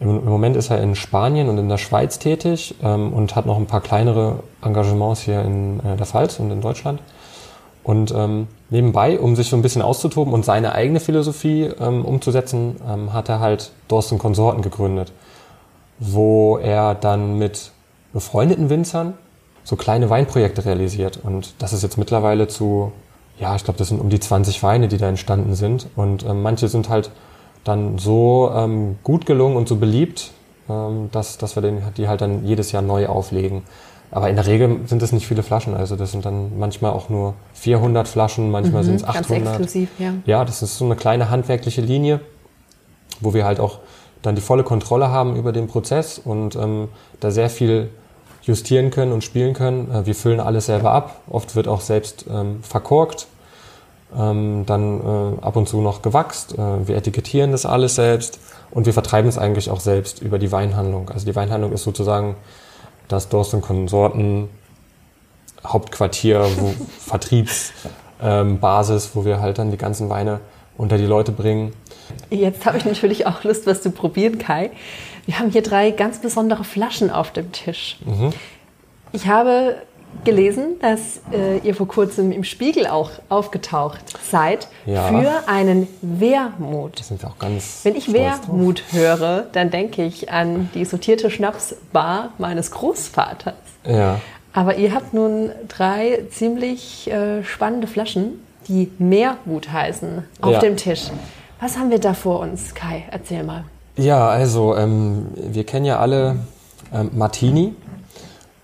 Im, 0.00 0.24
Moment 0.24 0.56
ist 0.56 0.70
er 0.70 0.80
in 0.80 0.94
Spanien 0.94 1.48
und 1.48 1.58
in 1.58 1.68
der 1.68 1.78
Schweiz 1.78 2.18
tätig 2.18 2.74
ähm, 2.82 3.12
und 3.12 3.34
hat 3.34 3.46
noch 3.46 3.56
ein 3.56 3.66
paar 3.66 3.80
kleinere 3.80 4.40
Engagements 4.62 5.22
hier 5.22 5.42
in 5.42 5.80
äh, 5.80 5.96
der 5.96 6.06
Pfalz 6.06 6.38
und 6.38 6.50
in 6.50 6.60
Deutschland. 6.60 7.00
Und 7.82 8.12
ähm, 8.14 8.48
nebenbei, 8.70 9.18
um 9.18 9.34
sich 9.34 9.48
so 9.48 9.56
ein 9.56 9.62
bisschen 9.62 9.80
auszutoben 9.82 10.34
und 10.34 10.44
seine 10.44 10.74
eigene 10.74 11.00
Philosophie 11.00 11.70
ähm, 11.80 12.04
umzusetzen, 12.04 12.76
hat 13.12 13.30
er 13.30 13.40
halt 13.40 13.72
Dorsten 13.88 14.18
Konsorten 14.18 14.60
gegründet, 14.60 15.10
wo 15.98 16.58
er 16.58 16.94
dann 16.94 17.38
mit 17.38 17.70
befreundeten 18.12 18.68
Winzern 18.68 19.14
so 19.68 19.76
kleine 19.76 20.08
Weinprojekte 20.08 20.64
realisiert. 20.64 21.20
Und 21.22 21.52
das 21.58 21.74
ist 21.74 21.82
jetzt 21.82 21.98
mittlerweile 21.98 22.48
zu, 22.48 22.90
ja, 23.38 23.54
ich 23.54 23.64
glaube, 23.64 23.76
das 23.76 23.88
sind 23.88 24.00
um 24.00 24.08
die 24.08 24.18
20 24.18 24.62
Weine, 24.62 24.88
die 24.88 24.96
da 24.96 25.10
entstanden 25.10 25.54
sind. 25.54 25.88
Und 25.94 26.24
ähm, 26.24 26.40
manche 26.40 26.68
sind 26.68 26.88
halt 26.88 27.10
dann 27.64 27.98
so 27.98 28.50
ähm, 28.54 28.96
gut 29.02 29.26
gelungen 29.26 29.58
und 29.58 29.68
so 29.68 29.76
beliebt, 29.76 30.30
ähm, 30.70 31.10
dass, 31.12 31.36
dass 31.36 31.54
wir 31.54 31.60
den, 31.60 31.82
die 31.98 32.08
halt 32.08 32.22
dann 32.22 32.46
jedes 32.46 32.72
Jahr 32.72 32.80
neu 32.80 33.08
auflegen. 33.08 33.62
Aber 34.10 34.30
in 34.30 34.36
der 34.36 34.46
Regel 34.46 34.80
sind 34.86 35.02
es 35.02 35.12
nicht 35.12 35.26
viele 35.26 35.42
Flaschen. 35.42 35.74
Also 35.74 35.96
das 35.96 36.12
sind 36.12 36.24
dann 36.24 36.58
manchmal 36.58 36.92
auch 36.92 37.10
nur 37.10 37.34
400 37.52 38.08
Flaschen, 38.08 38.50
manchmal 38.50 38.80
mhm, 38.80 38.86
sind 38.86 38.94
es 38.94 39.04
800. 39.04 39.28
Ganz 39.28 39.48
exklusiv, 39.48 39.90
ja. 39.98 40.14
Ja, 40.24 40.46
das 40.46 40.62
ist 40.62 40.78
so 40.78 40.86
eine 40.86 40.96
kleine 40.96 41.28
handwerkliche 41.28 41.82
Linie, 41.82 42.20
wo 43.20 43.34
wir 43.34 43.44
halt 43.44 43.60
auch 43.60 43.80
dann 44.22 44.34
die 44.34 44.40
volle 44.40 44.64
Kontrolle 44.64 45.10
haben 45.10 45.36
über 45.36 45.52
den 45.52 45.66
Prozess 45.66 46.18
und 46.18 46.56
ähm, 46.56 46.88
da 47.20 47.30
sehr 47.30 47.50
viel 47.50 47.90
justieren 48.48 48.90
können 48.90 49.12
und 49.12 49.22
spielen 49.22 49.54
können. 49.54 49.90
Äh, 49.92 50.06
wir 50.06 50.14
füllen 50.14 50.40
alles 50.40 50.66
selber 50.66 50.90
ab. 50.90 51.20
Oft 51.28 51.54
wird 51.54 51.68
auch 51.68 51.80
selbst 51.80 52.24
ähm, 52.28 52.62
verkorkt, 52.62 53.28
ähm, 54.16 54.64
dann 54.66 55.00
äh, 55.00 55.42
ab 55.42 55.56
und 55.56 55.68
zu 55.68 55.80
noch 55.80 56.02
gewachst. 56.02 56.54
Äh, 56.54 56.88
wir 56.88 56.96
etikettieren 56.96 57.52
das 57.52 57.66
alles 57.66 57.94
selbst 57.94 58.40
und 58.70 58.86
wir 58.86 58.92
vertreiben 58.92 59.28
es 59.28 59.38
eigentlich 59.38 59.70
auch 59.70 59.80
selbst 59.80 60.22
über 60.22 60.38
die 60.38 60.50
Weinhandlung. 60.50 61.10
Also 61.10 61.26
die 61.26 61.36
Weinhandlung 61.36 61.72
ist 61.72 61.84
sozusagen 61.84 62.36
das 63.06 63.28
Dorst 63.28 63.54
und 63.54 63.60
Konsorten 63.60 64.48
Hauptquartier, 65.64 66.44
wo 66.58 66.74
Vertriebsbasis, 66.98 69.06
ähm, 69.06 69.10
wo 69.14 69.24
wir 69.24 69.40
halt 69.40 69.58
dann 69.58 69.70
die 69.70 69.76
ganzen 69.76 70.08
Weine 70.08 70.40
unter 70.76 70.96
die 70.96 71.06
Leute 71.06 71.32
bringen. 71.32 71.72
Jetzt 72.30 72.64
habe 72.64 72.78
ich 72.78 72.84
natürlich 72.84 73.26
auch 73.26 73.44
Lust, 73.44 73.66
was 73.66 73.82
zu 73.82 73.90
probieren, 73.90 74.38
Kai. 74.38 74.70
Wir 75.28 75.38
haben 75.38 75.50
hier 75.50 75.60
drei 75.62 75.90
ganz 75.90 76.20
besondere 76.20 76.64
Flaschen 76.64 77.10
auf 77.10 77.30
dem 77.34 77.52
Tisch. 77.52 77.98
Mhm. 78.06 78.32
Ich 79.12 79.26
habe 79.26 79.76
gelesen, 80.24 80.78
dass 80.80 81.20
äh, 81.34 81.58
ihr 81.58 81.74
vor 81.74 81.86
kurzem 81.86 82.32
im 82.32 82.44
Spiegel 82.44 82.86
auch 82.86 83.10
aufgetaucht 83.28 84.00
seid 84.22 84.68
Ja. 84.86 85.08
für 85.08 85.46
einen 85.46 85.86
Wermut. 86.00 86.98
Da 86.98 87.04
sind 87.04 87.22
auch 87.26 87.38
ganz 87.38 87.80
Wenn 87.82 87.94
ich 87.94 88.04
stolz 88.04 88.16
drauf. 88.40 88.48
Wermut 88.48 88.82
höre, 88.90 89.42
dann 89.52 89.68
denke 89.70 90.02
ich 90.02 90.32
an 90.32 90.70
die 90.72 90.86
sortierte 90.86 91.30
Schnapsbar 91.30 92.30
meines 92.38 92.70
Großvaters. 92.70 93.52
Ja. 93.86 94.22
Aber 94.54 94.76
ihr 94.76 94.94
habt 94.94 95.12
nun 95.12 95.50
drei 95.68 96.22
ziemlich 96.30 97.10
äh, 97.10 97.44
spannende 97.44 97.86
Flaschen, 97.86 98.42
die 98.66 98.90
Meermut 98.98 99.70
heißen, 99.70 100.24
auf 100.40 100.52
Ja. 100.54 100.60
dem 100.60 100.78
Tisch. 100.78 101.08
Was 101.60 101.76
haben 101.76 101.90
wir 101.90 101.98
da 101.98 102.14
vor 102.14 102.40
uns, 102.40 102.74
Kai? 102.74 103.04
Erzähl 103.10 103.42
mal. 103.44 103.64
Ja, 103.98 104.28
also 104.28 104.76
ähm, 104.76 105.26
wir 105.34 105.64
kennen 105.64 105.84
ja 105.84 105.98
alle 105.98 106.36
ähm, 106.94 107.10
Martini. 107.14 107.74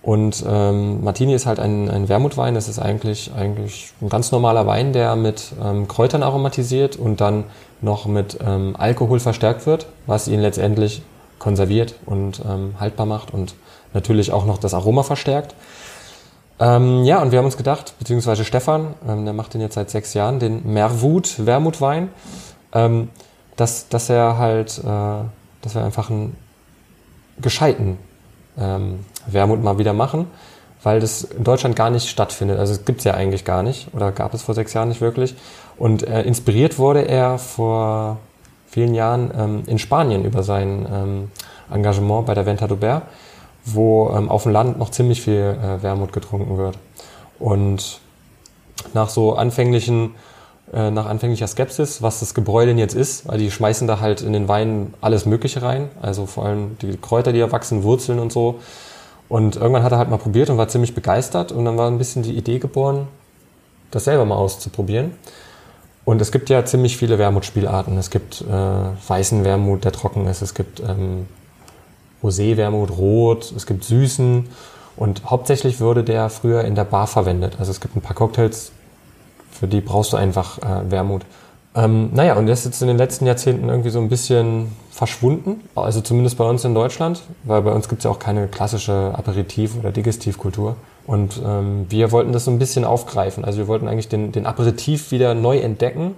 Und 0.01 0.45
ähm, 0.47 1.03
Martini 1.03 1.33
ist 1.33 1.45
halt 1.45 1.59
ein, 1.59 1.89
ein 1.89 2.07
Wermutwein. 2.07 2.53
Das 2.53 2.69
ist 2.69 2.79
eigentlich, 2.79 3.31
eigentlich 3.35 3.91
ein 4.01 4.07
ganz 4.07 4.31
normaler 4.31 4.65
Wein, 4.65 4.93
der 4.93 5.15
mit 5.17 5.51
ähm, 5.61 5.87
Kräutern 5.89 6.23
aromatisiert 6.23 6.95
und 6.95 7.19
dann 7.19 7.43
noch 7.81 8.05
mit 8.05 8.37
ähm, 8.45 8.75
Alkohol 8.77 9.19
verstärkt 9.19 9.65
wird, 9.65 9.87
was 10.05 10.29
ihn 10.29 10.39
letztendlich 10.39 11.01
konserviert 11.37 11.95
und 12.05 12.41
ähm, 12.47 12.75
haltbar 12.79 13.05
macht 13.05 13.33
und 13.33 13.55
natürlich 13.93 14.31
auch 14.31 14.45
noch 14.45 14.57
das 14.57 14.73
Aroma 14.73 15.03
verstärkt. 15.03 15.53
Ähm, 16.59 17.03
ja, 17.03 17.21
und 17.21 17.31
wir 17.31 17.39
haben 17.39 17.45
uns 17.45 17.57
gedacht, 17.57 17.95
beziehungsweise 17.99 18.45
Stefan, 18.45 18.93
ähm, 19.05 19.25
der 19.25 19.33
macht 19.33 19.53
den 19.53 19.59
jetzt 19.59 19.75
seit 19.75 19.89
sechs 19.89 20.13
Jahren, 20.13 20.39
den 20.39 20.71
Merwut 20.71 21.45
Wermutwein, 21.45 22.09
ähm, 22.73 23.09
dass, 23.55 23.89
dass 23.89 24.09
er 24.09 24.37
halt, 24.37 24.77
äh, 24.79 24.83
dass 25.61 25.75
wir 25.75 25.83
einfach 25.83 26.09
einen 26.09 26.35
gescheiten 27.41 27.97
ähm, 28.57 29.05
Wermut 29.27 29.63
mal 29.63 29.77
wieder 29.77 29.93
machen, 29.93 30.27
weil 30.83 30.99
das 30.99 31.23
in 31.23 31.43
Deutschland 31.43 31.75
gar 31.75 31.89
nicht 31.89 32.09
stattfindet. 32.09 32.59
Also 32.59 32.73
es 32.73 32.85
gibt's 32.85 33.03
ja 33.03 33.13
eigentlich 33.13 33.43
gar 33.43 33.63
nicht 33.63 33.87
oder 33.93 34.11
gab 34.11 34.33
es 34.33 34.43
vor 34.43 34.55
sechs 34.55 34.73
Jahren 34.73 34.89
nicht 34.89 35.01
wirklich. 35.01 35.35
Und 35.77 36.03
äh, 36.03 36.21
inspiriert 36.23 36.77
wurde 36.77 37.01
er 37.01 37.37
vor 37.37 38.17
vielen 38.67 38.93
Jahren 38.93 39.31
ähm, 39.37 39.63
in 39.67 39.79
Spanien 39.79 40.25
über 40.25 40.43
sein 40.43 40.85
ähm, 40.91 41.31
Engagement 41.71 42.25
bei 42.25 42.33
der 42.33 42.45
Venta 42.45 42.65
d'Aubert, 42.65 43.03
wo 43.65 44.09
ähm, 44.15 44.29
auf 44.29 44.43
dem 44.43 44.51
Land 44.51 44.77
noch 44.77 44.91
ziemlich 44.91 45.21
viel 45.21 45.57
äh, 45.61 45.81
Wermut 45.81 46.13
getrunken 46.13 46.57
wird. 46.57 46.77
Und 47.39 47.99
nach 48.93 49.09
so 49.09 49.35
anfänglichen, 49.35 50.11
äh, 50.73 50.91
nach 50.91 51.05
anfänglicher 51.05 51.47
Skepsis, 51.47 52.01
was 52.01 52.19
das 52.19 52.33
Gebräu 52.33 52.65
denn 52.65 52.77
jetzt 52.77 52.95
ist, 52.95 53.27
weil 53.27 53.37
die 53.37 53.51
schmeißen 53.51 53.87
da 53.87 53.99
halt 53.99 54.21
in 54.21 54.33
den 54.33 54.47
Wein 54.47 54.93
alles 55.01 55.25
Mögliche 55.25 55.61
rein, 55.61 55.89
also 56.01 56.25
vor 56.25 56.45
allem 56.45 56.77
die 56.81 56.97
Kräuter, 56.97 57.33
die 57.33 57.39
da 57.39 57.51
wachsen, 57.51 57.83
Wurzeln 57.83 58.19
und 58.19 58.31
so. 58.31 58.59
Und 59.29 59.55
irgendwann 59.55 59.83
hat 59.83 59.91
er 59.91 59.97
halt 59.97 60.09
mal 60.09 60.17
probiert 60.17 60.49
und 60.49 60.57
war 60.57 60.67
ziemlich 60.67 60.93
begeistert 60.93 61.51
und 61.51 61.65
dann 61.65 61.77
war 61.77 61.89
ein 61.89 61.97
bisschen 61.97 62.23
die 62.23 62.37
Idee 62.37 62.59
geboren, 62.59 63.07
das 63.91 64.05
selber 64.05 64.25
mal 64.25 64.35
auszuprobieren. 64.35 65.13
Und 66.05 66.21
es 66.21 66.31
gibt 66.31 66.49
ja 66.49 66.63
ziemlich 66.63 66.97
viele 66.97 67.17
Wermutspielarten. 67.17 67.97
Es 67.97 68.11
gibt 68.11 68.41
äh, 68.41 69.09
weißen 69.09 69.43
Wermut, 69.43 69.85
der 69.85 69.91
trocken 69.91 70.27
ist. 70.27 70.43
Es 70.43 70.53
gibt 70.53 70.79
ähm, 70.79 71.25
Rosé-Wermut, 72.23 72.91
rot. 72.91 73.51
Es 73.55 73.65
gibt 73.65 73.83
süßen. 73.83 74.47
Und 74.97 75.25
hauptsächlich 75.25 75.81
wurde 75.81 76.03
der 76.03 76.29
früher 76.29 76.63
in 76.63 76.75
der 76.75 76.85
Bar 76.85 77.07
verwendet. 77.07 77.55
Also 77.57 77.71
es 77.71 77.81
gibt 77.81 77.95
ein 77.95 78.01
paar 78.01 78.15
Cocktails, 78.15 78.71
für 79.59 79.67
die 79.67 79.81
brauchst 79.81 80.13
du 80.13 80.17
einfach 80.17 80.59
äh, 80.59 80.91
Wermut. 80.91 81.23
Ähm, 81.75 82.09
naja, 82.13 82.35
und 82.35 82.47
das 82.47 82.59
ist 82.59 82.65
jetzt 82.65 82.81
in 82.81 82.87
den 82.87 82.97
letzten 82.97 83.25
Jahrzehnten 83.25 83.67
irgendwie 83.67 83.89
so 83.89 83.99
ein 83.99 84.07
bisschen 84.07 84.71
verschwunden. 84.91 85.61
Also 85.75 85.99
zumindest 85.99 86.37
bei 86.37 86.45
uns 86.45 86.63
in 86.63 86.73
Deutschland, 86.73 87.21
weil 87.43 87.61
bei 87.61 87.71
uns 87.71 87.89
gibt 87.89 87.99
es 87.99 88.05
ja 88.05 88.11
auch 88.11 88.19
keine 88.19 88.47
klassische 88.47 89.13
Aperitif- 89.13 89.77
oder 89.77 89.91
Digestivkultur. 89.91 90.77
Und 91.05 91.41
ähm, 91.45 91.85
wir 91.89 92.11
wollten 92.11 92.31
das 92.31 92.45
so 92.45 92.51
ein 92.51 92.59
bisschen 92.59 92.85
aufgreifen. 92.85 93.43
Also 93.43 93.59
wir 93.59 93.67
wollten 93.67 93.87
eigentlich 93.87 94.07
den, 94.07 94.31
den 94.31 94.45
Aperitif 94.45 95.11
wieder 95.11 95.35
neu 95.35 95.59
entdecken. 95.59 96.15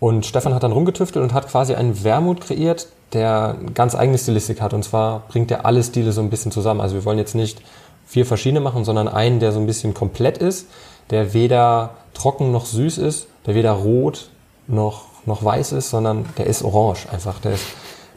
Und 0.00 0.26
Stefan 0.26 0.54
hat 0.54 0.62
dann 0.62 0.72
rumgetüftelt 0.72 1.22
und 1.22 1.32
hat 1.32 1.48
quasi 1.48 1.74
einen 1.74 2.02
Wermut 2.02 2.40
kreiert, 2.40 2.88
der 3.12 3.56
ganz 3.74 3.94
eigene 3.94 4.18
Stilistik 4.18 4.60
hat. 4.60 4.74
Und 4.74 4.82
zwar 4.82 5.20
bringt 5.28 5.50
er 5.52 5.66
alle 5.66 5.84
Stile 5.84 6.10
so 6.10 6.20
ein 6.20 6.30
bisschen 6.30 6.50
zusammen. 6.50 6.80
Also 6.80 6.96
wir 6.96 7.04
wollen 7.04 7.18
jetzt 7.18 7.34
nicht 7.34 7.62
vier 8.10 8.26
verschiedene 8.26 8.58
machen, 8.58 8.84
sondern 8.84 9.06
einen, 9.06 9.38
der 9.38 9.52
so 9.52 9.60
ein 9.60 9.66
bisschen 9.66 9.94
komplett 9.94 10.38
ist, 10.38 10.66
der 11.10 11.32
weder 11.32 11.90
trocken 12.12 12.50
noch 12.50 12.66
süß 12.66 12.98
ist, 12.98 13.28
der 13.46 13.54
weder 13.54 13.70
rot 13.70 14.30
noch, 14.66 15.04
noch 15.26 15.44
weiß 15.44 15.70
ist, 15.72 15.90
sondern 15.90 16.24
der 16.36 16.46
ist 16.46 16.64
orange 16.64 17.06
einfach. 17.12 17.38
Der 17.38 17.52
ist, 17.52 17.66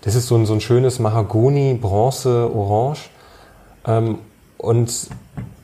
das 0.01 0.15
ist 0.15 0.25
so 0.25 0.35
ein, 0.35 0.47
so 0.47 0.53
ein 0.53 0.61
schönes 0.61 0.97
Mahagoni, 0.97 1.75
Bronze, 1.75 2.49
Orange. 2.55 3.11
Ähm, 3.85 4.17
und 4.57 4.91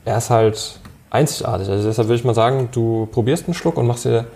er 0.04 0.18
ist 0.18 0.30
halt 0.30 0.78
einzigartig. 1.10 1.68
Also 1.68 1.88
deshalb 1.88 2.06
würde 2.06 2.20
ich 2.20 2.24
mal 2.24 2.34
sagen, 2.34 2.68
du 2.70 3.08
probierst 3.10 3.46
einen 3.46 3.54
Schluck 3.54 3.78
und 3.78 3.88
machst 3.88 4.04
dir 4.04 4.28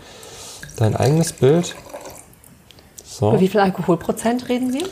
dein 0.76 0.96
eigenes 0.96 1.32
Bild. 1.32 1.76
So. 3.04 3.28
Über 3.28 3.40
wie 3.40 3.48
viel 3.48 3.60
Alkoholprozent 3.60 4.48
reden 4.48 4.72
wir? 4.72 4.88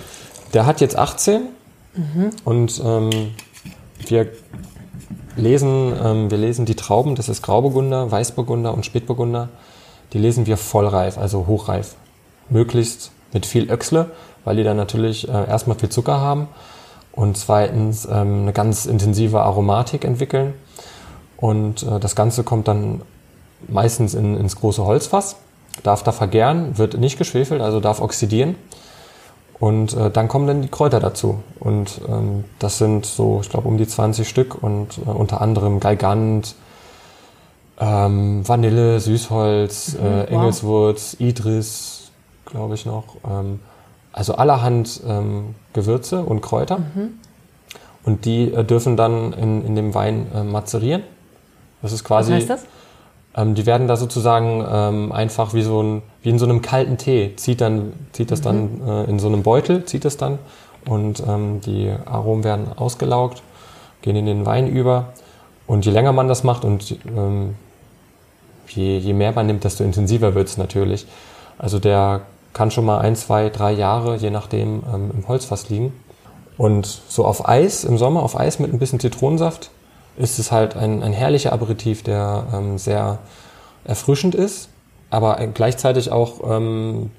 Der 0.55 0.65
hat 0.65 0.81
jetzt 0.81 0.95
18 0.95 1.43
und 2.45 2.81
ähm, 2.85 3.11
wir 4.07 4.29
lesen, 5.37 5.95
ähm, 6.03 6.31
wir 6.31 6.39
lesen 6.39 6.67
die 6.67 6.75
Trauben, 6.75 7.15
das 7.15 7.29
ist 7.29 7.43
Grauburgunder, 7.43 8.11
Weißburgunder 8.11 8.73
und 8.73 8.87
Spätburgunder, 8.87 9.49
die 10.13 10.19
lesen 10.19 10.47
wir 10.47 10.57
vollreif, 10.57 11.19
also 11.19 11.47
hochreif. 11.47 11.95
Möglichst 12.49 13.13
mit 13.33 13.47
viel 13.47 13.71
Öchsle, 13.71 14.11
weil 14.45 14.57
die 14.57 14.65
dann 14.65 14.77
natürlich 14.77 15.29
äh, 15.29 15.49
erstmal 15.49 15.79
viel 15.79 15.89
Zucker 15.89 16.21
haben 16.21 16.49
und 17.13 17.37
zweitens 17.37 18.07
ähm, 18.07 18.43
eine 18.43 18.53
ganz 18.53 18.87
intensive 18.87 19.41
Aromatik 19.41 20.05
entwickeln. 20.05 20.55
Und 21.37 21.83
äh, 21.83 21.99
das 21.99 22.15
Ganze 22.15 22.45
kommt 22.45 22.69
dann 22.69 23.03
meistens 23.69 24.15
in, 24.15 24.37
ins 24.37 24.57
große 24.57 24.85
Holzfass, 24.85 25.37
darf 25.83 26.03
da 26.03 26.13
vergären, 26.13 26.79
wird 26.79 26.99
nicht 26.99 27.19
geschwefelt, 27.19 27.61
also 27.61 27.81
darf 27.81 28.01
oxidieren. 28.01 28.57
Und 29.63 29.95
äh, 29.95 30.11
dann 30.11 30.27
kommen 30.27 30.49
dann 30.49 30.61
die 30.61 30.67
Kräuter 30.67 30.99
dazu. 30.99 31.39
Und 31.61 32.01
ähm, 32.09 32.43
das 32.59 32.79
sind 32.79 33.07
so, 33.07 33.39
ich 33.43 33.49
glaube, 33.49 33.69
um 33.69 33.79
die 33.79 33.87
20 33.87 34.29
Stück 34.29 34.61
und 34.61 34.99
äh, 34.99 35.09
unter 35.09 35.41
anderem 35.41 35.79
Gigant, 35.79 36.57
ähm, 37.79 38.43
Vanille, 38.49 38.99
Süßholz, 38.99 39.95
äh, 39.95 39.99
wow. 40.01 40.31
Engelswurz, 40.31 41.15
Idris, 41.21 42.11
glaube 42.45 42.75
ich 42.75 42.87
noch. 42.87 43.05
Ähm, 43.25 43.61
also 44.13 44.35
allerhand 44.35 45.01
ähm, 45.07 45.55
Gewürze 45.75 46.25
und 46.25 46.41
Kräuter. 46.41 46.81
Und 48.05 48.25
die 48.25 48.53
äh, 48.53 48.65
dürfen 48.65 48.97
dann 48.97 49.33
in, 49.33 49.65
in 49.65 49.77
dem 49.77 49.95
Wein 49.95 50.27
äh, 50.35 50.43
mazerieren. 50.43 51.05
Das 51.83 51.93
ist 51.93 52.01
Was 52.01 52.09
quasi. 52.09 52.33
heißt 52.33 52.51
das? 52.51 52.65
Ähm, 53.37 53.55
die 53.55 53.67
werden 53.67 53.89
da 53.89 53.97
sozusagen 53.97 54.65
ähm, 54.71 55.13
einfach 55.13 55.55
wie 55.55 55.63
so 55.63 55.83
ein, 55.83 56.03
wie 56.23 56.31
in 56.31 56.39
so 56.39 56.45
einem 56.45 56.63
kalten 56.63 56.99
Tee, 56.99 57.35
zieht 57.37 57.61
dann, 57.61 57.93
zieht 58.13 58.31
das 58.31 58.41
dann 58.41 58.81
äh, 58.87 59.05
in 59.05 59.19
so 59.19 59.29
einem 59.29 59.43
Beutel, 59.43 59.85
zieht 59.85 60.05
es 60.05 60.17
dann 60.17 60.39
und 60.87 61.23
ähm, 61.27 61.61
die 61.61 61.93
Aromen 62.05 62.45
werden 62.45 62.67
ausgelaugt, 62.77 63.43
gehen 64.03 64.17
in 64.17 64.27
den 64.27 64.45
Wein 64.47 64.69
über. 64.69 65.13
Und 65.67 65.87
je 65.87 65.93
länger 65.93 66.13
man 66.13 66.29
das 66.29 66.45
macht 66.45 66.65
und 66.65 66.99
ähm, 67.07 67.55
je, 68.69 68.99
je 68.99 69.13
mehr 69.13 69.33
man 69.33 69.47
nimmt, 69.47 69.65
desto 69.65 69.85
intensiver 69.85 70.35
wird 70.35 70.49
es 70.49 70.59
natürlich. 70.59 71.07
Also 71.57 71.79
der 71.79 72.23
kann 72.53 72.71
schon 72.71 72.85
mal 72.85 72.99
ein, 72.99 73.17
zwei, 73.17 73.49
drei 73.49 73.73
Jahre, 73.73 74.17
je 74.17 74.31
nachdem, 74.31 74.83
ähm, 74.93 75.11
im 75.17 75.29
Holzfass 75.29 75.71
liegen. 75.71 75.93
Und 76.59 76.87
so 76.87 77.25
auf 77.25 77.49
Eis, 77.49 77.85
im 77.85 77.97
Sommer 77.97 78.23
auf 78.23 78.39
Eis 78.39 78.59
mit 78.59 78.73
ein 78.73 78.79
bisschen 78.79 79.01
Zitronensaft, 79.01 79.71
ist 80.17 80.39
es 80.39 80.53
halt 80.53 80.77
ein, 80.77 81.03
ein 81.03 81.13
herrlicher 81.13 81.53
Aperitif, 81.53 82.03
der 82.03 82.47
ähm, 82.55 82.79
sehr 82.79 83.19
erfrischend 83.85 84.35
ist, 84.35 84.69
aber 85.11 85.37
gleichzeitig 85.55 86.11
auch 86.13 86.41
ähm, 86.49 87.11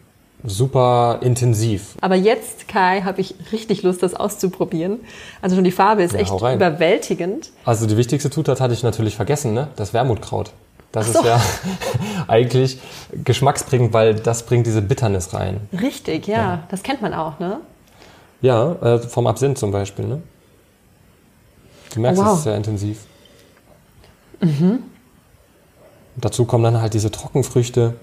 super 0.43 1.19
intensiv. 1.21 1.95
Aber 2.01 2.15
jetzt, 2.15 2.67
Kai, 2.67 3.01
habe 3.01 3.21
ich 3.21 3.35
richtig 3.51 3.83
Lust, 3.83 4.03
das 4.03 4.13
auszuprobieren. 4.13 4.99
Also 5.41 5.55
schon 5.55 5.63
die 5.63 5.71
Farbe 5.71 6.03
ist 6.03 6.13
Ja, 6.13 6.19
echt 6.19 6.33
überwältigend. 6.33 7.51
Also 7.65 7.85
die 7.87 7.97
wichtigste 7.97 8.29
Zutat 8.29 8.59
hatte 8.59 8.73
ich 8.73 8.83
natürlich 8.83 9.15
vergessen, 9.15 9.53
ne? 9.53 9.69
Das 9.75 9.93
Wermutkraut. 9.93 10.51
Das 10.91 11.11
so. 11.11 11.19
ist 11.19 11.25
ja 11.25 11.41
eigentlich 12.27 12.79
geschmacksbringend, 13.23 13.93
weil 13.93 14.15
das 14.15 14.43
bringt 14.43 14.67
diese 14.67 14.81
Bitternis 14.81 15.33
rein. 15.33 15.61
Richtig, 15.81 16.27
ja. 16.27 16.63
Das 16.69 16.83
kennt 16.83 17.01
man 17.01 17.13
auch, 17.13 17.39
ne? 17.39 17.61
Ja, 18.41 18.73
äh, 18.73 18.99
vom 18.99 19.25
Absinth 19.25 19.57
zum 19.57 19.71
Beispiel, 19.71 20.05
ne? 20.05 20.21
Du 21.93 21.99
merkst, 21.99 22.21
Oh, 22.21 22.25
wow. 22.25 22.31
es 22.33 22.37
ist 22.39 22.43
sehr 22.45 22.55
intensiv. 22.57 22.97
Und 24.41 24.83
dazu 26.15 26.45
kommen 26.45 26.63
dann 26.63 26.81
halt 26.81 26.93
diese 26.93 27.11
Trockenfrüchte. 27.11 27.93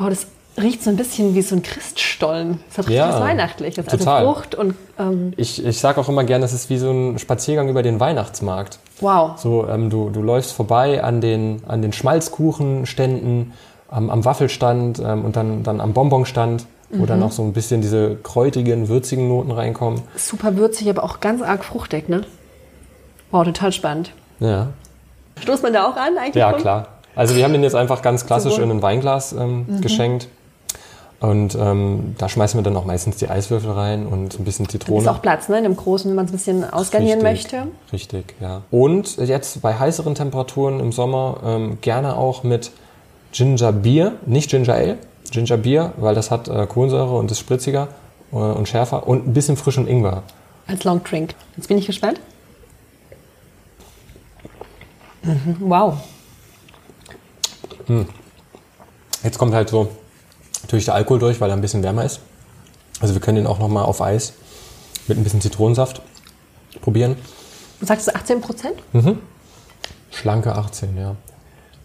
Oh, 0.00 0.06
das 0.08 0.26
riecht 0.60 0.82
so 0.82 0.90
ein 0.90 0.96
bisschen 0.96 1.34
wie 1.34 1.42
so 1.42 1.56
ein 1.56 1.62
Christstollen. 1.62 2.60
Das 2.68 2.78
hat 2.78 2.86
richtig 2.86 2.96
Ja, 2.98 3.12
was 3.14 3.20
Weihnachtliches. 3.20 3.86
total. 3.86 4.22
Also 4.26 4.32
Frucht 4.34 4.54
und 4.54 4.74
ähm, 4.98 5.32
Ich, 5.36 5.64
ich 5.64 5.78
sage 5.80 6.00
auch 6.00 6.08
immer 6.08 6.24
gerne, 6.24 6.42
das 6.44 6.52
ist 6.52 6.70
wie 6.70 6.78
so 6.78 6.90
ein 6.90 7.18
Spaziergang 7.18 7.68
über 7.68 7.82
den 7.82 8.00
Weihnachtsmarkt. 8.00 8.78
wow. 9.00 9.38
So, 9.38 9.66
ähm, 9.68 9.90
du, 9.90 10.10
du 10.10 10.22
läufst 10.22 10.52
vorbei 10.52 11.02
an 11.02 11.20
den, 11.20 11.62
an 11.66 11.82
den 11.82 11.92
Schmalzkuchenständen, 11.92 13.52
am, 13.90 14.10
am 14.10 14.24
Waffelstand 14.24 15.00
ähm, 15.04 15.24
und 15.24 15.36
dann, 15.36 15.62
dann 15.62 15.80
am 15.80 15.92
Bonbonstand, 15.92 16.66
wo 16.90 17.06
dann 17.06 17.22
auch 17.24 17.32
so 17.32 17.42
ein 17.42 17.52
bisschen 17.52 17.80
diese 17.80 18.14
kräutrigen, 18.16 18.88
würzigen 18.88 19.26
Noten 19.28 19.50
reinkommen. 19.50 20.02
Super 20.16 20.56
würzig, 20.56 20.88
aber 20.88 21.02
auch 21.02 21.18
ganz 21.20 21.42
arg 21.42 21.64
fruchtig, 21.64 22.08
ne? 22.08 22.22
Wow, 23.34 23.42
total 23.42 23.72
spannend. 23.72 24.12
Ja. 24.38 24.68
Stoßt 25.42 25.64
man 25.64 25.72
da 25.72 25.88
auch 25.88 25.96
an 25.96 26.16
eigentlich? 26.16 26.36
Ja, 26.36 26.50
rum? 26.50 26.60
klar. 26.60 26.86
Also 27.16 27.34
wir 27.34 27.42
haben 27.42 27.52
den 27.52 27.64
jetzt 27.64 27.74
einfach 27.74 28.00
ganz 28.00 28.26
klassisch 28.26 28.58
in 28.58 28.70
ein 28.70 28.80
Weinglas 28.80 29.32
ähm, 29.32 29.66
Mhm. 29.66 29.80
geschenkt. 29.80 30.28
Und 31.18 31.56
ähm, 31.56 32.14
da 32.16 32.28
schmeißen 32.28 32.56
wir 32.58 32.62
dann 32.62 32.76
auch 32.76 32.84
meistens 32.84 33.16
die 33.16 33.28
Eiswürfel 33.28 33.72
rein 33.72 34.06
und 34.06 34.38
ein 34.38 34.44
bisschen 34.44 34.68
Zitrone. 34.68 35.00
Ist 35.00 35.08
auch 35.08 35.20
Platz, 35.20 35.48
ne? 35.48 35.58
In 35.58 35.64
dem 35.64 35.74
großen, 35.76 36.08
wenn 36.08 36.14
man 36.14 36.26
es 36.26 36.30
ein 36.30 36.36
bisschen 36.36 36.70
ausgarnieren 36.70 37.26
Richtig, 37.26 37.52
möchte. 37.54 37.68
Richtig, 37.92 38.34
ja. 38.40 38.60
Und 38.70 39.16
jetzt 39.16 39.60
bei 39.62 39.74
heißeren 39.74 40.14
Temperaturen 40.14 40.78
im 40.78 40.92
Sommer 40.92 41.38
ähm, 41.44 41.78
gerne 41.80 42.16
auch 42.16 42.44
mit 42.44 42.70
Ginger 43.32 43.72
Beer, 43.72 44.12
nicht 44.26 44.48
Ginger 44.50 44.74
Ale, 44.74 44.98
Ginger 45.32 45.56
Beer, 45.56 45.92
weil 45.96 46.14
das 46.14 46.30
hat 46.30 46.46
äh, 46.46 46.66
Kohlensäure 46.68 47.16
und 47.16 47.32
ist 47.32 47.40
spritziger 47.40 47.88
äh, 48.32 48.36
und 48.36 48.68
schärfer 48.68 49.08
und 49.08 49.26
ein 49.26 49.32
bisschen 49.32 49.56
frischen 49.56 49.88
Ingwer. 49.88 50.22
Als 50.68 50.84
Long 50.84 51.02
Drink. 51.02 51.34
Jetzt 51.56 51.66
bin 51.66 51.78
ich 51.78 51.86
gespannt. 51.86 52.20
Mhm, 55.24 55.56
wow. 55.60 55.94
Jetzt 59.22 59.38
kommt 59.38 59.54
halt 59.54 59.68
so 59.70 59.88
natürlich 60.62 60.84
der 60.84 60.94
Alkohol 60.94 61.18
durch, 61.18 61.40
weil 61.40 61.50
er 61.50 61.56
ein 61.56 61.60
bisschen 61.60 61.82
wärmer 61.82 62.04
ist. 62.04 62.20
Also 63.00 63.14
wir 63.14 63.20
können 63.20 63.36
den 63.36 63.46
auch 63.46 63.58
noch 63.58 63.68
mal 63.68 63.82
auf 63.82 64.00
Eis 64.00 64.34
mit 65.06 65.18
ein 65.18 65.24
bisschen 65.24 65.40
Zitronensaft 65.40 66.00
probieren. 66.80 67.16
Du 67.80 67.86
sagst 67.86 68.14
18 68.14 68.40
Prozent? 68.40 68.74
Schlanke 70.10 70.54
18, 70.54 70.96
ja. 70.96 71.16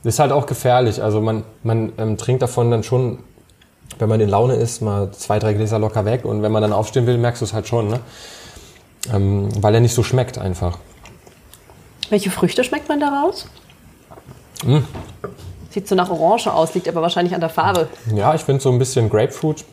Ist 0.04 0.20
halt 0.20 0.32
auch 0.32 0.46
gefährlich. 0.46 1.02
Also 1.04 1.20
man, 1.20 1.44
man 1.64 1.92
ähm, 1.98 2.18
trinkt 2.18 2.42
davon 2.42 2.72
dann 2.72 2.84
schon, 2.84 3.20
wenn 3.98 4.08
man 4.08 4.22
in 4.22 4.30
Laune 4.30 4.56
ist, 4.56 4.82
mal 4.82 5.12
zwei, 5.12 5.40
drei 5.40 5.54
Gläser 5.54 5.80
locker 5.80 6.06
weg. 6.06 6.24
Und 6.24 6.42
wenn 6.42 6.52
man 6.52 6.62
dann 6.62 6.72
aufstehen 6.72 7.06
will, 7.06 7.18
merkst 7.18 7.42
du 7.42 7.46
es 7.46 7.54
halt 7.54 7.68
schon, 7.68 7.90
ne? 7.90 8.00
Ähm, 9.14 9.50
weil 9.62 9.74
er 9.74 9.82
nicht 9.82 9.94
so 9.94 10.04
schmeckt 10.04 10.38
einfach. 10.38 10.78
Welche 12.10 12.32
Früchte 12.32 12.64
schmeckt 12.64 12.90
man 12.90 13.00
daraus? 13.00 13.48
Hm. 14.64 14.86
Sieht 15.70 15.88
so 15.88 15.96
nach 15.96 16.10
Orange 16.10 16.48
aus, 16.48 16.74
liegt 16.74 16.88
aber 16.88 17.02
wahrscheinlich 17.02 17.36
an 17.36 17.42
der 17.42 17.50
Farbe. 17.50 17.88
Ja, 18.14 18.34
ich 18.34 18.42
finde 18.42 18.62
so 18.62 18.72
ein 18.72 18.80
bisschen 18.80 19.10
Grapefruit, 19.10 19.64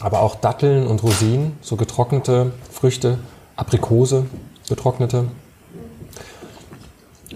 aber 0.00 0.20
auch 0.20 0.36
Datteln 0.36 0.86
und 0.86 1.02
Rosinen, 1.02 1.58
so 1.60 1.76
getrocknete 1.76 2.52
Früchte, 2.72 3.18
Aprikose, 3.56 4.26
getrocknete. 4.68 5.26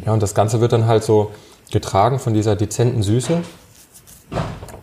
Ja, 0.06 0.12
und 0.12 0.22
das 0.22 0.34
Ganze 0.34 0.60
wird 0.60 0.72
dann 0.72 0.86
halt 0.86 1.04
so 1.04 1.30
getragen 1.70 2.18
von 2.18 2.34
dieser 2.34 2.56
dezenten 2.56 3.02
Süße 3.02 3.42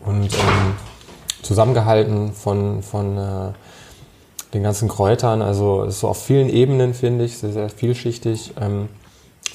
und 0.06 0.34
ähm, 0.34 0.76
zusammengehalten 1.42 2.34
von, 2.34 2.84
von 2.84 3.18
äh, 3.18 3.52
den 4.54 4.64
ganzen 4.64 4.88
Kräutern. 4.88 5.42
Also 5.42 5.84
ist 5.84 6.00
so 6.00 6.08
auf 6.08 6.24
vielen 6.24 6.50
Ebenen, 6.50 6.94
finde 6.94 7.26
ich, 7.26 7.38
sehr, 7.38 7.52
sehr 7.52 7.70
vielschichtig. 7.70 8.54
Ähm, 8.60 8.90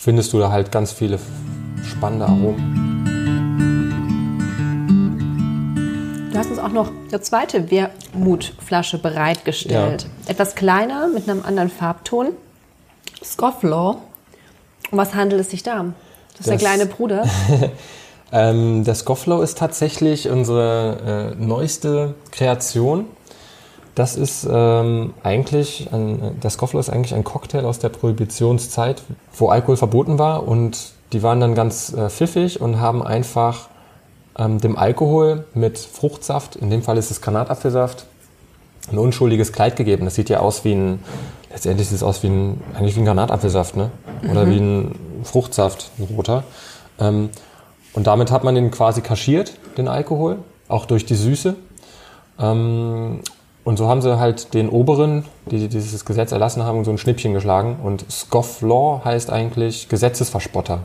findest 0.05 0.35
du 0.35 0.39
da 0.39 0.53
halt 0.53 0.71
ganz 0.71 0.93
viele 0.93 1.19
spannende 1.83 2.27
Aromen. 2.27 3.01
Du 6.31 6.39
hast 6.39 6.51
uns 6.51 6.59
auch 6.59 6.69
noch 6.69 6.91
eine 7.09 7.23
zweite 7.23 7.71
Wermutflasche 7.71 8.99
bereitgestellt. 8.99 10.07
Etwas 10.27 10.57
kleiner, 10.57 11.09
mit 11.09 11.27
einem 11.27 11.43
anderen 11.43 11.71
Farbton. 11.71 12.33
Scofflaw. 13.25 13.97
Um 14.91 14.99
was 14.99 15.15
handelt 15.15 15.41
es 15.41 15.51
sich 15.51 15.63
da? 15.63 15.87
Das 16.33 16.41
ist 16.41 16.51
der 16.51 16.59
kleine 16.59 16.87
Bruder. 16.87 17.25
Ähm, 18.33 18.83
der 18.83 18.97
Scofflow 18.97 19.43
ist 19.43 19.59
tatsächlich 19.59 20.29
unsere 20.29 21.35
äh, 21.39 21.41
neueste 21.41 22.15
Kreation. 22.33 23.05
Das 23.95 24.17
ist 24.17 24.47
ähm, 24.51 25.15
eigentlich, 25.23 25.89
ein, 25.93 26.41
der 26.41 26.51
Scofflow 26.51 26.81
ist 26.81 26.91
eigentlich 26.91 27.15
ein 27.15 27.23
Cocktail 27.23 27.65
aus 27.65 27.79
der 27.79 27.91
Prohibitionszeit, 27.91 29.03
wo 29.37 29.49
Alkohol 29.49 29.77
verboten 29.77 30.19
war 30.19 30.49
und 30.49 30.93
die 31.13 31.23
waren 31.23 31.41
dann 31.41 31.55
ganz 31.55 31.93
äh, 31.93 32.11
pfiffig 32.11 32.61
und 32.61 32.81
haben 32.81 33.03
einfach 33.03 33.69
ähm, 34.37 34.61
dem 34.61 34.77
Alkohol 34.77 35.47
mit 35.55 35.79
Fruchtsaft, 35.79 36.57
in 36.57 36.71
dem 36.71 36.83
Fall 36.83 36.99
ist 36.99 37.13
es 37.13 37.21
Granatapfelsaft, 37.21 38.07
ein 38.91 38.99
unschuldiges 38.99 39.53
Kleid 39.53 39.77
gegeben. 39.77 40.05
Das 40.05 40.17
sieht 40.17 40.29
ja 40.29 40.41
aus 40.41 40.65
wie 40.65 40.73
ein, 40.73 40.99
letztendlich 41.51 41.89
sieht 41.89 41.97
es 41.97 42.03
aus 42.03 42.23
wie 42.25 42.29
ein, 42.29 42.61
eigentlich 42.75 42.97
wie 42.97 43.01
ein 43.01 43.07
Granatapfelsaft, 43.07 43.77
ne? 43.77 43.91
Oder 44.29 44.49
wie 44.49 44.59
ein 44.59 45.23
Fruchtsaft, 45.23 45.91
ein 45.99 46.05
roter. 46.05 46.43
Ähm, 46.99 47.31
und 47.93 48.07
damit 48.07 48.31
hat 48.33 48.43
man 48.43 48.57
den 48.57 48.71
quasi 48.73 49.01
kaschiert, 49.01 49.55
den 49.79 49.87
Alkohol, 49.87 50.39
auch 50.69 50.85
durch 50.87 51.07
die 51.07 51.15
Süße. 51.15 51.55
Ähm, 52.41 53.21
und 53.65 53.79
so 53.79 53.89
haben 53.89 54.03
sie 54.03 54.19
halt 54.19 54.53
den 54.53 54.69
Oberen, 54.69 55.25
die 55.51 55.69
dieses 55.69 56.05
Gesetz 56.05 56.33
erlassen 56.33 56.63
haben, 56.65 56.85
so 56.85 56.91
ein 56.91 56.99
Schnippchen 56.99 57.33
geschlagen. 57.33 57.77
Und 57.83 58.05
Scofflaw 58.11 59.03
heißt 59.05 59.31
eigentlich 59.31 59.89
Gesetzesverspotter. 59.89 60.81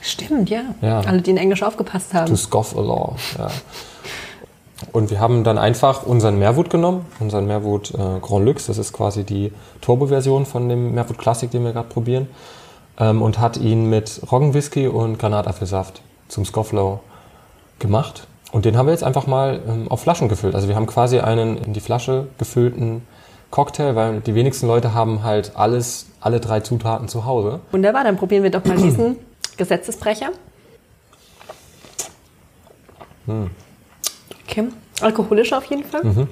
Stimmt, 0.00 0.48
ja. 0.48 0.62
Ja. 0.80 1.00
Alle, 1.00 1.20
die 1.20 1.30
in 1.30 1.36
Englisch 1.36 1.62
aufgepasst 1.62 2.14
haben. 2.14 2.26
To 2.26 2.36
scoff 2.36 2.76
a 2.76 2.80
law. 2.80 3.16
Ja. 3.38 3.48
Und 4.92 5.10
wir 5.10 5.20
haben 5.20 5.44
dann 5.44 5.58
einfach 5.58 6.04
unseren 6.06 6.38
Mehrwut 6.38 6.70
genommen, 6.70 7.06
unseren 7.20 7.46
Mehrwut 7.46 7.92
äh, 7.92 8.18
Grand 8.20 8.44
Lux, 8.44 8.66
das 8.66 8.78
ist 8.78 8.92
quasi 8.92 9.24
die 9.24 9.52
Turbo-Version 9.80 10.44
von 10.46 10.68
dem 10.68 10.94
Mehrwut 10.94 11.18
Classic, 11.18 11.50
den 11.50 11.64
wir 11.64 11.72
gerade 11.72 11.88
probieren, 11.88 12.28
ähm, 12.98 13.22
und 13.22 13.38
hat 13.38 13.58
ihn 13.58 13.88
mit 13.88 14.20
Roggenwhisky 14.30 14.88
und 14.88 15.18
Granatapfelsaft 15.18 16.02
zum 16.28 16.44
Scofflaw 16.44 16.98
gemacht. 17.78 18.26
Und 18.52 18.66
den 18.66 18.76
haben 18.76 18.86
wir 18.86 18.92
jetzt 18.92 19.02
einfach 19.02 19.26
mal 19.26 19.60
ähm, 19.66 19.90
auf 19.90 20.02
Flaschen 20.02 20.28
gefüllt. 20.28 20.54
Also 20.54 20.68
wir 20.68 20.76
haben 20.76 20.86
quasi 20.86 21.18
einen 21.18 21.56
in 21.56 21.72
die 21.72 21.80
Flasche 21.80 22.28
gefüllten 22.38 23.02
Cocktail, 23.50 23.96
weil 23.96 24.20
die 24.20 24.34
wenigsten 24.34 24.66
Leute 24.66 24.94
haben 24.94 25.24
halt 25.24 25.56
alles, 25.56 26.06
alle 26.20 26.38
drei 26.38 26.60
Zutaten 26.60 27.08
zu 27.08 27.24
Hause. 27.24 27.60
Wunderbar, 27.72 28.04
dann 28.04 28.16
probieren 28.16 28.42
wir 28.42 28.50
doch 28.50 28.64
mal 28.64 28.76
diesen 28.76 29.16
Gesetzesbrecher. 29.56 30.30
Hm. 33.26 33.50
Okay. 34.46 34.68
Alkoholisch 35.00 35.52
auf 35.54 35.64
jeden 35.64 35.84
Fall. 35.84 36.04
Mhm. 36.04 36.28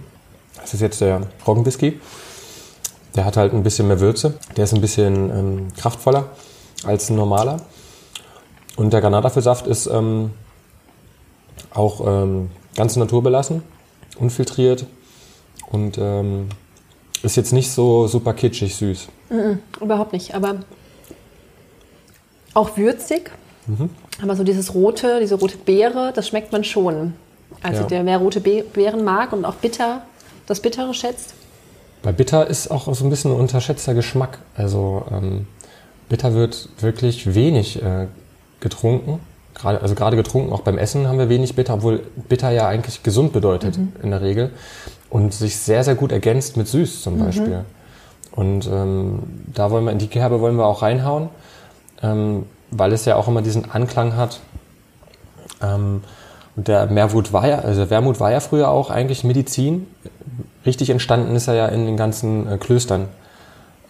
Das 0.60 0.74
ist 0.74 0.80
jetzt 0.80 1.00
der 1.00 1.22
Roggenwhisky. 1.46 2.00
Der 3.16 3.24
hat 3.24 3.38
halt 3.38 3.54
ein 3.54 3.62
bisschen 3.62 3.88
mehr 3.88 4.00
Würze. 4.00 4.34
Der 4.56 4.64
ist 4.64 4.74
ein 4.74 4.80
bisschen 4.82 5.30
ähm, 5.30 5.68
kraftvoller 5.76 6.26
als 6.84 7.08
ein 7.08 7.16
normaler. 7.16 7.62
Und 8.76 8.92
der 8.92 9.00
Granatapfelsaft 9.00 9.66
ist 9.66 9.86
ähm, 9.86 10.32
auch 11.72 12.06
ähm, 12.06 12.50
ganz 12.76 12.96
naturbelassen, 12.96 13.62
unfiltriert 14.18 14.86
und 15.70 15.98
ähm, 15.98 16.48
ist 17.22 17.36
jetzt 17.36 17.52
nicht 17.52 17.70
so 17.70 18.06
super 18.06 18.32
kitschig 18.34 18.74
süß. 18.76 19.08
Überhaupt 19.80 20.12
nicht, 20.12 20.34
aber 20.34 20.56
auch 22.54 22.76
würzig. 22.76 23.30
Mhm. 23.66 23.90
Aber 24.22 24.36
so 24.36 24.44
dieses 24.44 24.74
rote, 24.74 25.20
diese 25.20 25.36
rote 25.36 25.56
Beere, 25.56 26.12
das 26.14 26.28
schmeckt 26.28 26.52
man 26.52 26.64
schon. 26.64 27.14
Also 27.62 27.82
Ja. 27.82 27.86
der 27.88 28.06
wer 28.06 28.18
rote 28.18 28.40
Be 28.40 28.64
Beeren 28.72 29.04
mag 29.04 29.32
und 29.32 29.44
auch 29.44 29.54
bitter, 29.56 30.02
das 30.46 30.60
Bittere 30.60 30.92
schätzt. 30.94 31.34
Bei 32.02 32.12
Bitter 32.12 32.46
ist 32.46 32.70
auch 32.70 32.92
so 32.94 33.04
ein 33.04 33.10
bisschen 33.10 33.32
ein 33.32 33.38
unterschätzter 33.38 33.94
Geschmack. 33.94 34.38
Also 34.56 35.04
ähm, 35.12 35.46
Bitter 36.08 36.34
wird 36.34 36.68
wirklich 36.80 37.34
wenig 37.34 37.82
äh, 37.82 38.08
getrunken. 38.60 39.20
Gerade, 39.60 39.82
also 39.82 39.94
gerade 39.94 40.16
getrunken, 40.16 40.52
auch 40.52 40.60
beim 40.60 40.78
Essen 40.78 41.06
haben 41.06 41.18
wir 41.18 41.28
wenig 41.28 41.54
Bitter, 41.54 41.74
obwohl 41.74 42.00
Bitter 42.28 42.50
ja 42.50 42.66
eigentlich 42.66 43.02
gesund 43.02 43.32
bedeutet 43.32 43.78
in 44.02 44.10
der 44.10 44.22
Regel. 44.22 44.50
Und 45.10 45.34
sich 45.34 45.56
sehr, 45.56 45.82
sehr 45.84 45.96
gut 45.96 46.12
ergänzt 46.12 46.56
mit 46.56 46.68
Süß 46.68 47.02
zum 47.02 47.18
Beispiel. 47.18 47.64
Und 48.32 48.68
ähm, 48.72 49.18
da 49.52 49.70
wollen 49.70 49.84
wir, 49.84 49.92
in 49.92 49.98
die 49.98 50.06
Kerbe 50.06 50.40
wollen 50.40 50.56
wir 50.56 50.66
auch 50.66 50.82
reinhauen, 50.82 51.30
ähm, 52.02 52.46
weil 52.70 52.92
es 52.92 53.04
ja 53.04 53.16
auch 53.16 53.26
immer 53.26 53.42
diesen 53.42 53.70
Anklang 53.70 54.16
hat. 54.16 54.40
Ähm, 55.60 56.02
und 56.56 56.68
der 56.68 56.86
Mehrwut 56.86 57.32
war 57.32 57.46
ja, 57.46 57.58
also 57.58 57.90
Wermut 57.90 58.20
war 58.20 58.30
ja 58.30 58.40
früher 58.40 58.68
auch 58.70 58.90
eigentlich 58.90 59.24
Medizin. 59.24 59.86
Richtig 60.64 60.90
entstanden 60.90 61.34
ist 61.34 61.48
er 61.48 61.54
ja 61.54 61.66
in 61.66 61.86
den 61.86 61.96
ganzen 61.96 62.50
äh, 62.50 62.56
Klöstern. 62.56 63.08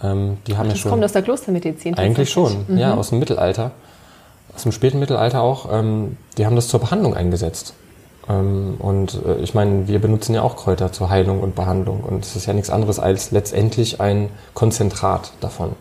Ähm, 0.03 0.39
die 0.47 0.57
haben 0.57 0.67
ja 0.67 0.73
Das 0.73 0.81
schon. 0.81 0.91
kommt 0.91 1.05
aus 1.05 1.13
der 1.13 1.23
Klostermedizin. 1.23 1.97
Eigentlich 1.97 2.31
schon, 2.31 2.79
ja, 2.79 2.95
aus 2.95 3.11
dem 3.11 3.19
Mittelalter. 3.19 3.73
Aus 4.55 4.63
dem 4.63 4.73
späten 4.73 4.99
Mittelalter 4.99 5.43
auch. 5.43 5.69
Ähm, 5.73 6.17
die 6.39 6.47
haben 6.47 6.57
das 6.57 6.69
zur 6.69 6.81
Behandlung 6.81 7.15
eingesetzt. 7.15 7.75
Ähm, 8.29 8.77
und 8.79 9.21
äh, 9.25 9.37
ich 9.39 9.55
meine, 9.55 9.89
wir 9.89 9.99
benutzen 10.01 10.35
ja 10.35 10.43
auch 10.43 10.57
Kräuter 10.57 10.93
zur 10.93 11.11
Heilung 11.11 11.41
und 11.41 11.55
Behandlung. 11.55 12.01
Und 12.01 12.25
es 12.25 12.37
ist 12.37 12.47
ja 12.47 12.53
nichts 12.53 12.71
anderes 12.71 12.99
als 12.99 13.31
letztendlich 13.31 14.01
ein 14.01 14.31
Konzentrat 14.55 15.33
davon. 15.41 15.73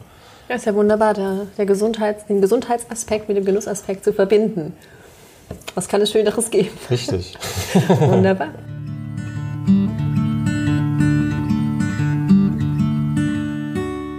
Ja, 0.49 0.55
ist 0.55 0.65
ja 0.65 0.73
wunderbar, 0.73 1.13
der, 1.13 1.47
der 1.57 1.65
Gesundheits-, 1.65 2.25
den 2.25 2.41
Gesundheitsaspekt 2.41 3.27
mit 3.27 3.37
dem 3.37 3.45
Genussaspekt 3.45 4.03
zu 4.03 4.13
verbinden. 4.13 4.73
Was 5.75 5.87
kann 5.87 6.01
es 6.01 6.11
Schöneres 6.11 6.49
geben? 6.49 6.69
Richtig. 6.89 7.37
Wunderbar. 7.99 8.49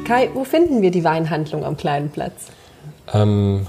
Kai, 0.07 0.31
wo 0.35 0.43
finden 0.43 0.83
wir 0.83 0.91
die 0.91 1.05
Weinhandlung 1.05 1.65
am 1.65 1.77
kleinen 1.77 2.11
Platz? 2.11 2.47
Ähm, 3.13 3.67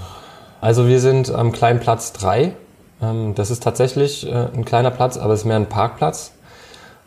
also 0.62 0.88
wir 0.88 1.00
sind 1.00 1.30
am 1.30 1.52
kleinen 1.52 1.80
Platz 1.80 2.12
3. 2.14 2.52
Ähm, 3.02 3.34
das 3.34 3.50
ist 3.50 3.62
tatsächlich 3.62 4.26
äh, 4.26 4.46
ein 4.54 4.64
kleiner 4.64 4.90
Platz, 4.90 5.18
aber 5.18 5.34
es 5.34 5.40
ist 5.40 5.46
mehr 5.46 5.56
ein 5.56 5.66
Parkplatz. 5.66 6.32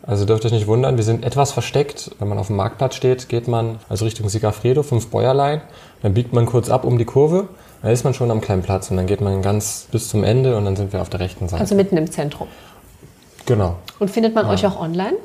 Also 0.02 0.24
dürft 0.24 0.44
euch 0.44 0.52
nicht 0.52 0.68
wundern, 0.68 0.98
wir 0.98 1.04
sind 1.04 1.24
etwas 1.24 1.50
versteckt. 1.50 2.12
Wenn 2.20 2.28
man 2.28 2.38
auf 2.38 2.46
dem 2.46 2.56
Marktplatz 2.56 2.94
steht, 2.94 3.28
geht 3.28 3.48
man 3.48 3.80
also 3.88 4.04
Richtung 4.04 4.28
Sigafredo, 4.28 4.84
fünf 4.84 5.08
Bäuerlein. 5.08 5.62
Dann 6.02 6.14
biegt 6.14 6.32
man 6.32 6.46
kurz 6.46 6.70
ab 6.70 6.84
um 6.84 6.96
die 6.96 7.04
Kurve. 7.04 7.48
Da 7.82 7.90
ist 7.90 8.04
man 8.04 8.14
schon 8.14 8.30
am 8.30 8.40
kleinen 8.40 8.62
Platz 8.62 8.90
und 8.90 8.98
dann 8.98 9.06
geht 9.06 9.20
man 9.20 9.42
ganz 9.42 9.88
bis 9.90 10.08
zum 10.08 10.22
Ende 10.22 10.56
und 10.56 10.64
dann 10.64 10.76
sind 10.76 10.92
wir 10.92 11.00
auf 11.00 11.08
der 11.08 11.20
rechten 11.20 11.48
Seite. 11.48 11.60
Also 11.60 11.74
mitten 11.74 11.96
im 11.96 12.10
Zentrum. 12.10 12.46
genau. 13.46 13.76
Und 13.98 14.10
findet 14.10 14.34
man 14.34 14.46
euch 14.46 14.64
auch 14.66 14.78
online? 14.78 15.16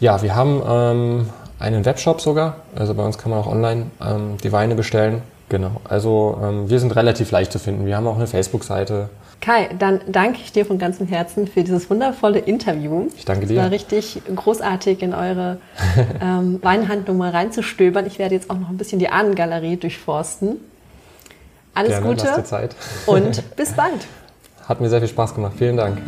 Ja, 0.00 0.22
wir 0.22 0.34
haben 0.34 0.62
ähm, 0.66 1.28
einen 1.58 1.84
Webshop 1.84 2.20
sogar. 2.20 2.56
Also 2.74 2.94
bei 2.94 3.04
uns 3.04 3.18
kann 3.18 3.30
man 3.30 3.40
auch 3.40 3.46
online 3.46 3.90
ähm, 4.00 4.36
die 4.42 4.52
Weine 4.52 4.74
bestellen. 4.74 5.22
Genau. 5.48 5.80
Also 5.84 6.38
ähm, 6.42 6.68
wir 6.68 6.78
sind 6.78 6.94
relativ 6.94 7.30
leicht 7.30 7.52
zu 7.52 7.58
finden. 7.58 7.86
Wir 7.86 7.96
haben 7.96 8.06
auch 8.06 8.16
eine 8.16 8.26
Facebook-Seite. 8.26 9.08
Kai, 9.40 9.70
dann 9.78 10.00
danke 10.08 10.40
ich 10.42 10.52
dir 10.52 10.66
von 10.66 10.78
ganzem 10.78 11.06
Herzen 11.06 11.46
für 11.46 11.62
dieses 11.62 11.88
wundervolle 11.88 12.40
Interview. 12.40 13.06
Ich 13.16 13.24
danke 13.24 13.44
Es 13.44 13.48
dir. 13.48 13.56
war 13.58 13.70
richtig 13.70 14.20
großartig, 14.34 15.02
in 15.02 15.14
eure 15.14 15.58
ähm, 16.20 16.58
Weinhandlung 16.62 17.16
mal 17.18 17.30
reinzustöbern. 17.30 18.04
Ich 18.06 18.18
werde 18.18 18.34
jetzt 18.34 18.50
auch 18.50 18.58
noch 18.58 18.68
ein 18.68 18.76
bisschen 18.76 18.98
die 18.98 19.08
Ahnengalerie 19.08 19.76
durchforsten. 19.76 20.56
Alles 21.74 21.90
Gerne, 21.90 22.06
Gute 22.08 22.44
Zeit. 22.44 22.74
und 23.06 23.42
bis 23.56 23.72
bald. 23.72 24.06
Hat 24.68 24.80
mir 24.80 24.88
sehr 24.88 24.98
viel 24.98 25.08
Spaß 25.08 25.34
gemacht. 25.34 25.52
Vielen 25.56 25.76
Dank. 25.76 25.98